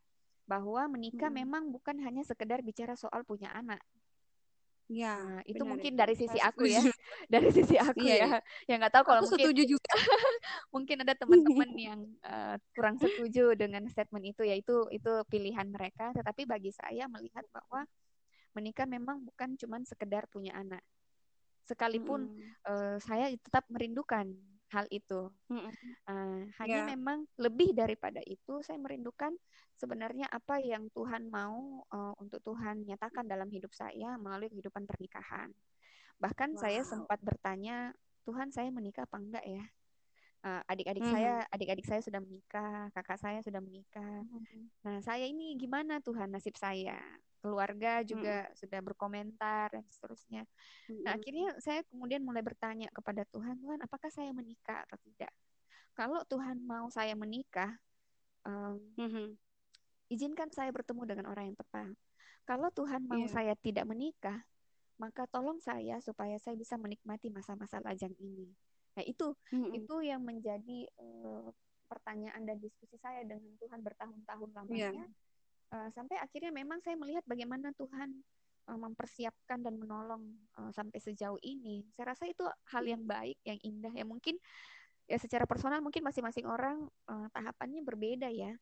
Bahwa 0.52 0.82
menikah 0.94 1.30
Mm-mm. 1.30 1.40
memang 1.40 1.64
bukan 1.76 1.98
hanya 2.06 2.24
sekedar 2.30 2.60
bicara 2.66 2.94
soal 3.04 3.22
punya 3.30 3.50
anak. 3.54 3.82
Ya, 4.90 5.10
Nah, 5.16 5.40
itu 5.50 5.64
benar 5.64 5.72
mungkin 5.72 5.92
itu. 5.92 6.00
dari 6.00 6.14
sisi 6.20 6.38
aku 6.38 6.64
ya, 6.76 6.84
dari 7.34 7.50
sisi 7.56 7.76
aku 7.80 8.06
Iya, 8.06 8.14
ya. 8.20 8.26
iya. 8.26 8.38
Yang 8.70 8.78
nggak 8.80 8.94
tahu 8.96 9.04
kalau 9.10 9.22
Aku 9.22 9.26
mungkin 9.30 9.50
setuju 9.50 9.62
juga. 9.66 9.92
mungkin 10.74 10.98
ada 11.04 11.16
teman-teman 11.18 11.70
yang 11.78 12.00
eh, 12.26 12.56
kurang 12.76 12.98
setuju 13.02 13.54
dengan 13.58 13.86
statement 13.90 14.26
itu, 14.36 14.42
yaitu 14.46 14.86
itu 14.94 15.12
pilihan 15.32 15.68
mereka. 15.70 16.12
Tetapi 16.16 16.46
bagi 16.50 16.72
saya 16.74 17.06
melihat 17.10 17.46
bahwa 17.54 17.86
menikah 18.56 18.88
memang 18.90 19.24
bukan 19.26 19.56
cuman 19.60 19.84
sekedar 19.88 20.26
punya 20.32 20.56
anak. 20.58 20.84
Sekalipun 21.66 22.30
Mm-mm. 22.30 22.56
eh, 22.68 22.98
saya 23.02 23.32
tetap 23.38 23.66
merindukan 23.72 24.28
hal 24.73 24.86
itu. 24.89 25.30
Mm-mm. 25.49 25.73
Eh, 26.06 26.41
hanya 26.62 26.80
Ya, 26.82 26.86
memang 26.86 27.25
lebih 27.41 27.73
daripada 27.73 28.21
itu, 28.25 28.62
saya 28.62 28.78
merindukan 28.78 29.34
sebenarnya 29.78 30.30
apa 30.30 30.62
yang 30.62 30.89
Tuhan 30.93 31.30
mau 31.34 31.82
eh, 31.89 32.13
untuk 32.21 32.41
Tuhan 32.45 32.86
nyatakan 32.86 33.25
dalam 33.25 33.49
hidup 33.49 33.73
saya 33.73 34.17
melalui 34.21 34.49
kehidupan 34.54 34.86
pernikahan. 34.86 35.49
Bahkan 36.21 36.58
saya 36.62 36.82
wow. 36.82 36.88
sempat 36.88 37.19
bertanya, 37.21 37.93
Tuhan 38.25 38.49
saya 38.54 38.69
menikah 38.73 39.06
apa 39.10 39.17
enggak 39.17 39.45
ya? 39.45 39.65
Eh, 40.45 40.62
adik-adik 40.69 41.01
Mhm. 41.04 41.13
saya, 41.13 41.34
adik-adik 41.49 41.86
saya 41.89 42.01
sudah 42.06 42.21
menikah, 42.21 42.93
kakak 42.93 43.17
saya 43.17 43.39
sudah 43.41 43.62
menikah. 43.62 44.21
Mhm. 44.30 44.69
Nah, 44.86 44.97
saya 45.01 45.25
ini 45.25 45.58
gimana 45.58 45.97
Tuhan 46.06 46.30
nasib 46.30 46.54
saya? 46.58 47.01
Keluarga 47.46 48.02
juga 48.02 48.50
sudah 48.58 48.82
berkomentar 48.82 49.70
dan 49.70 49.86
seterusnya. 49.86 50.50
Nah, 51.06 51.14
Mm-mm. 51.14 51.22
akhirnya 51.22 51.54
saya 51.62 51.86
kemudian 51.94 52.26
mulai 52.26 52.42
bertanya 52.42 52.90
kepada 52.90 53.22
Tuhan, 53.30 53.62
Tuhan, 53.62 53.78
apakah 53.86 54.10
saya 54.10 54.34
menikah 54.34 54.82
atau 54.90 54.98
tidak? 55.06 55.30
Kalau 55.94 56.26
Tuhan 56.26 56.58
mau 56.66 56.90
saya 56.90 57.14
menikah, 57.14 57.78
em, 58.50 58.82
Mhm. 58.98 59.38
izinkan 60.10 60.50
saya 60.50 60.74
bertemu 60.74 61.06
dengan 61.06 61.26
orang 61.30 61.54
yang 61.54 61.58
tepat. 61.62 61.94
Kalau 62.50 62.74
Tuhan 62.74 63.06
mau 63.06 63.22
Iya. 63.22 63.30
saya 63.30 63.54
tidak 63.62 63.86
menikah, 63.86 64.42
maka 64.98 65.30
tolong 65.30 65.62
saya 65.62 66.02
supaya 66.02 66.42
saya 66.42 66.58
bisa 66.58 66.82
menikmati 66.82 67.30
masa-masa 67.30 67.78
lajang 67.86 68.14
ini. 68.18 68.50
Nah, 68.98 69.04
itu 69.06 69.38
Mm-mm. 69.54 69.76
itu 69.76 69.96
yang 70.02 70.26
menjadi 70.26 70.90
eh, 70.90 71.48
pertanyaan 71.86 72.42
dan 72.50 72.58
diskusi 72.58 72.98
saya 72.98 73.22
dengan 73.22 73.54
Tuhan 73.62 73.86
bertahun-tahun 73.86 74.50
lamanya. 74.58 75.06
Eh, 75.73 75.89
sampai 75.93 76.21
akhirnya 76.21 76.54
memang 76.54 76.78
saya 76.86 76.93
melihat 76.95 77.25
bagaimana 77.25 77.73
Tuhan 77.73 78.21
eh, 78.69 78.80
mempersiapkan 78.80 79.62
dan 79.65 79.75
menolong 79.82 80.23
eh, 80.62 80.71
sampai 80.71 80.99
sejauh 81.01 81.41
ini. 81.41 81.86
Saya 81.97 82.13
rasa 82.13 82.30
itu 82.30 82.45
hal 82.69 82.84
yang 82.86 83.04
baik, 83.06 83.38
yang 83.45 83.60
indah, 83.65 83.93
yang 83.93 84.10
mungkin 84.10 84.38
ya 85.06 85.21
secara 85.21 85.45
personal 85.45 85.82
mungkin 85.86 86.01
masing-masing 86.06 86.45
orang 86.45 86.86
eh, 87.10 87.28
tahapannya 87.34 87.82
berbeda 87.82 88.30
ya. 88.30 88.54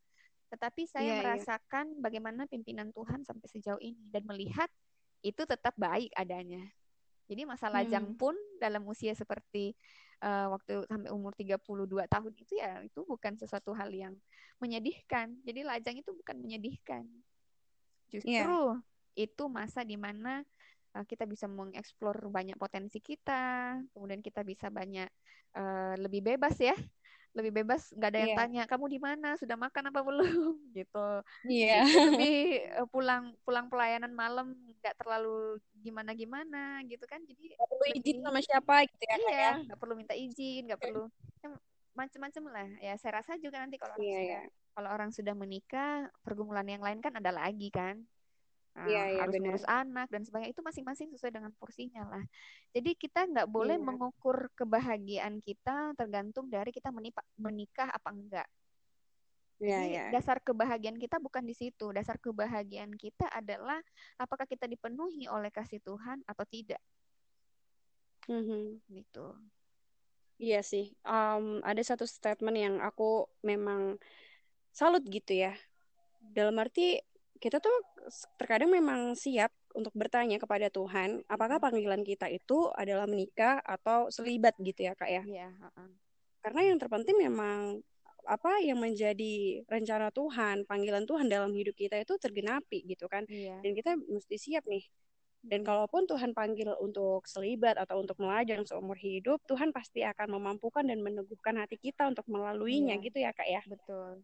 Tetapi 0.54 0.86
saya 0.86 1.04
Iya, 1.04 1.14
iya. 1.14 1.20
merasakan 1.20 1.86
bagaimana 2.00 2.46
pimpinan 2.46 2.94
Tuhan 2.94 3.26
sampai 3.26 3.48
sejauh 3.50 3.82
ini 3.82 4.06
dan 4.14 4.24
melihat 4.30 4.70
itu 5.26 5.44
tetap 5.50 5.74
baik 5.76 6.14
adanya. 6.14 6.62
Jadi 7.26 7.48
masa 7.48 7.72
lajang 7.72 8.14
Hmm. 8.14 8.20
pun 8.20 8.36
dalam 8.60 8.84
usia 8.86 9.16
seperti 9.16 9.74
eh, 10.24 10.48
waktu 10.48 10.88
sampai 10.88 11.12
umur 11.12 11.36
32 11.36 12.08
tahun 12.08 12.32
itu 12.40 12.54
ya 12.56 12.80
itu 12.80 13.04
bukan 13.04 13.36
sesuatu 13.36 13.76
hal 13.76 13.92
yang 13.92 14.16
menyedihkan. 14.64 15.36
Jadi 15.44 15.62
lajang 15.68 16.00
itu 16.00 16.16
bukan 16.16 16.40
menyedihkan. 16.40 17.04
Justru 18.08 18.80
itu 19.14 19.44
masa 19.52 19.84
di 19.84 20.00
mana 20.00 20.42
eh, 20.96 21.06
kita 21.06 21.28
bisa 21.28 21.52
mengeksplor 21.52 22.32
banyak 22.32 22.56
potensi 22.56 23.04
kita, 23.04 23.78
kemudian 23.92 24.24
kita 24.24 24.42
bisa 24.48 24.72
banyak 24.72 25.12
eh, 25.60 25.96
lebih 26.00 26.24
bebas 26.24 26.56
ya. 26.58 26.76
Lebih 27.34 27.52
bebas, 27.66 27.90
nggak 27.98 28.10
ada 28.14 28.20
yang 28.22 28.34
Iya. 28.34 28.40
tanya 28.46 28.64
kamu 28.70 28.86
di 28.94 29.00
mana, 29.02 29.34
sudah 29.42 29.58
makan 29.58 29.90
apa 29.90 30.00
belum 30.06 30.22
gitu. 30.78 31.08
Iya. 31.50 31.82
Gitu. 31.82 31.98
Lebih 32.14 32.36
eh, 32.78 32.88
pulang 32.94 33.24
pulang 33.42 33.66
pelayanan 33.74 34.14
malam 34.14 34.54
nggak 34.80 34.96
terlalu 35.02 35.58
gimana-gimana 35.82 36.86
gitu 36.86 37.06
kan. 37.10 37.26
Jadi 37.26 37.58
Nggak 37.58 37.70
perlu 37.74 37.86
izin 37.90 38.16
lebih 38.22 38.26
sama 38.26 38.40
siapa 38.46 38.76
gitu 38.86 39.04
ya, 39.10 39.16
Iya, 39.18 39.34
ya. 39.34 39.52
nggak 39.66 39.80
perlu 39.82 39.94
minta 39.98 40.14
izin, 40.14 40.62
nggak 40.70 40.82
perlu 40.82 41.04
ya, 41.42 41.50
macam-macam 41.94 42.44
lah. 42.54 42.68
Ya 42.82 42.94
saya 43.02 43.12
rasa 43.22 43.38
juga 43.42 43.58
nanti 43.62 43.82
kalau 43.82 43.98
orang 43.98 44.06
Iya, 44.06 44.14
sudah 44.22 44.30
iya. 44.30 44.42
kalau 44.74 44.90
orang 44.90 45.10
sudah 45.14 45.34
menikah, 45.38 46.10
pergumulan 46.26 46.66
yang 46.66 46.82
lain 46.82 47.02
kan 47.02 47.14
ada 47.18 47.30
lagi 47.34 47.70
kan. 47.70 48.02
Iya, 48.74 49.04
iya, 49.06 49.22
harus 49.22 49.34
benar. 49.38 49.46
ngurus 49.54 49.68
anak 49.70 50.08
dan 50.10 50.22
sebagainya 50.26 50.52
itu 50.58 50.66
masing-masing 50.66 51.08
sesuai 51.14 51.30
dengan 51.30 51.54
porsinya 51.54 52.10
lah. 52.10 52.26
Jadi 52.74 52.98
kita 52.98 53.30
nggak 53.30 53.46
boleh 53.46 53.78
Iya. 53.78 53.86
mengukur 53.86 54.50
kebahagiaan 54.58 55.38
kita 55.46 55.94
tergantung 55.94 56.50
dari 56.50 56.74
kita 56.74 56.90
menipa- 56.90 57.28
menikah 57.38 57.94
apa 57.94 58.10
enggak. 58.10 58.50
Iya, 59.62 59.78
Jadi 59.78 59.90
iya. 59.94 60.06
dasar 60.10 60.42
kebahagiaan 60.42 60.98
kita 60.98 61.22
bukan 61.22 61.46
di 61.46 61.54
situ. 61.54 61.94
Dasar 61.94 62.18
kebahagiaan 62.18 62.98
kita 62.98 63.30
adalah 63.30 63.78
apakah 64.18 64.50
kita 64.50 64.66
dipenuhi 64.66 65.30
oleh 65.30 65.54
kasih 65.54 65.78
Tuhan 65.86 66.26
atau 66.26 66.44
tidak 66.50 66.82
Mhm. 68.26 68.82
gitu. 68.90 69.38
Iya 70.42 70.66
sih. 70.66 70.98
Em, 71.06 71.62
ada 71.62 71.82
satu 71.86 72.10
statement 72.10 72.58
yang 72.58 72.76
aku 72.82 73.30
memang 73.46 74.02
salut 74.74 75.06
gitu 75.06 75.38
ya. 75.38 75.54
Dalam 76.34 76.58
arti 76.58 76.98
kita 77.42 77.58
tuh 77.60 77.74
terkadang 78.38 78.70
memang 78.72 79.16
siap 79.18 79.52
untuk 79.74 79.94
bertanya 79.98 80.38
kepada 80.38 80.70
Tuhan, 80.70 81.26
apakah 81.26 81.58
Mm-mm. 81.58 81.66
panggilan 81.66 82.02
kita 82.06 82.30
itu 82.30 82.70
adalah 82.78 83.10
menikah 83.10 83.58
atau 83.66 84.10
selibat 84.14 84.54
gitu 84.62 84.86
ya, 84.86 84.94
Kak 84.94 85.10
ya. 85.10 85.24
Iya, 85.26 85.50
heeh. 85.50 85.90
Karena 86.44 86.62
yang 86.74 86.78
terpenting 86.78 87.18
memang 87.18 87.82
apa 88.24 88.60
yang 88.64 88.80
menjadi 88.80 89.64
rencana 89.68 90.08
Tuhan, 90.12 90.64
panggilan 90.64 91.04
Tuhan 91.04 91.28
dalam 91.28 91.52
hidup 91.52 91.76
kita 91.76 92.00
itu 92.00 92.16
tergenapi 92.16 92.84
gitu 92.88 93.08
kan. 93.12 93.28
Iya. 93.28 93.60
Dan 93.64 93.72
kita 93.76 93.96
mesti 94.00 94.36
siap 94.40 94.64
nih. 94.68 94.84
Dan 95.44 95.68
kalaupun 95.68 96.08
Tuhan 96.08 96.32
panggil 96.32 96.72
untuk 96.80 97.28
selibat 97.28 97.76
atau 97.76 98.00
untuk 98.00 98.16
melajang 98.24 98.64
seumur 98.64 98.96
hidup, 98.96 99.44
Tuhan 99.44 99.76
pasti 99.76 100.00
akan 100.08 100.40
memampukan 100.40 100.88
dan 100.88 101.04
meneguhkan 101.04 101.60
hati 101.60 101.76
kita 101.76 102.08
untuk 102.08 102.24
melaluinya 102.32 102.96
Iya. 102.96 103.04
gitu 103.04 103.18
ya, 103.20 103.32
Kak 103.36 103.48
ya. 103.52 103.62
Betul. 103.68 104.24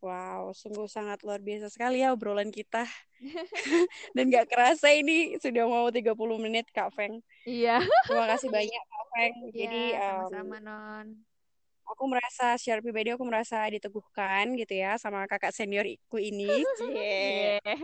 Wow, 0.00 0.56
sungguh 0.56 0.88
sangat 0.88 1.20
luar 1.28 1.44
biasa 1.44 1.68
sekali 1.68 2.00
ya 2.00 2.16
obrolan 2.16 2.48
kita. 2.48 2.88
Dan 4.16 4.32
gak 4.32 4.48
kerasa 4.48 4.96
ini 4.96 5.36
sudah 5.36 5.68
mau 5.68 5.92
30 5.92 6.16
menit, 6.40 6.72
Kak 6.72 6.88
Feng. 6.96 7.20
Iya. 7.44 7.84
Terima 8.08 8.24
kasih 8.32 8.48
banyak, 8.48 8.82
Kak 8.88 9.04
Feng. 9.12 9.34
Jadi, 9.52 9.82
Iya, 9.92 10.00
em, 10.00 10.16
sama-sama 10.32 10.56
Non. 10.64 11.06
aku 11.84 12.04
merasa 12.06 12.56
secara 12.56 12.80
pribadi 12.80 13.12
aku 13.12 13.26
merasa 13.28 13.66
diteguhkan 13.66 14.54
gitu 14.56 14.78
ya 14.78 14.96
sama 14.96 15.26
kakak 15.28 15.52
seniorku 15.52 16.16
ini. 16.16 16.64
Cie. 16.76 17.60
Iya. 17.60 17.76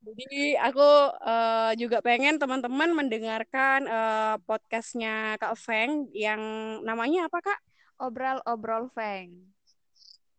Jadi 0.00 0.56
aku 0.56 0.88
eh, 1.28 1.72
juga 1.76 2.00
pengen 2.00 2.40
teman-teman 2.40 2.88
mendengarkan 2.94 3.84
eh, 3.84 4.36
podcastnya 4.48 5.36
Kak 5.36 5.58
Feng 5.60 6.08
yang 6.14 6.40
namanya 6.86 7.28
apa 7.28 7.42
Kak? 7.42 7.60
Obrol-obrol 8.00 8.88
Feng. 8.96 9.50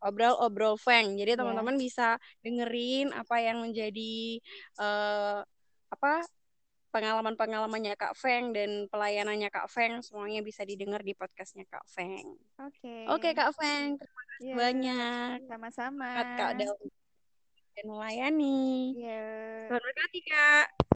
Obrol-obrol 0.02 0.74
Feng. 0.76 1.14
Jadi 1.14 1.32
Iya. 1.34 1.40
teman-teman 1.40 1.78
bisa 1.78 2.18
dengerin 2.42 3.14
apa 3.14 3.36
yang 3.38 3.62
menjadi 3.62 4.42
eh, 4.78 5.38
apa 5.88 6.12
pengalaman-pengalamannya 6.92 7.96
Kak 7.96 8.12
Feng 8.20 8.52
dan 8.52 8.84
pelayanannya 8.92 9.48
Kak 9.48 9.72
Feng 9.72 10.04
semuanya 10.04 10.44
bisa 10.44 10.60
didengar 10.62 11.00
di 11.00 11.16
podcastnya 11.16 11.64
Kak 11.64 11.88
Feng. 11.88 12.36
Oke. 12.60 13.08
Oke 13.08 13.32
Kak 13.32 13.56
Feng, 13.56 13.96
terima 13.96 14.22
kasih 14.28 14.44
Iya, 14.44 14.54
banyak. 14.60 15.36
sama-sama. 15.48 16.08
Kak 16.36 16.52
dalam 16.60 16.76
dan 17.72 17.86
melayani. 17.88 18.92
Iya. 19.00 19.24
Selamat 19.72 19.82
berkati 19.88 20.20
Kak. 20.28 20.66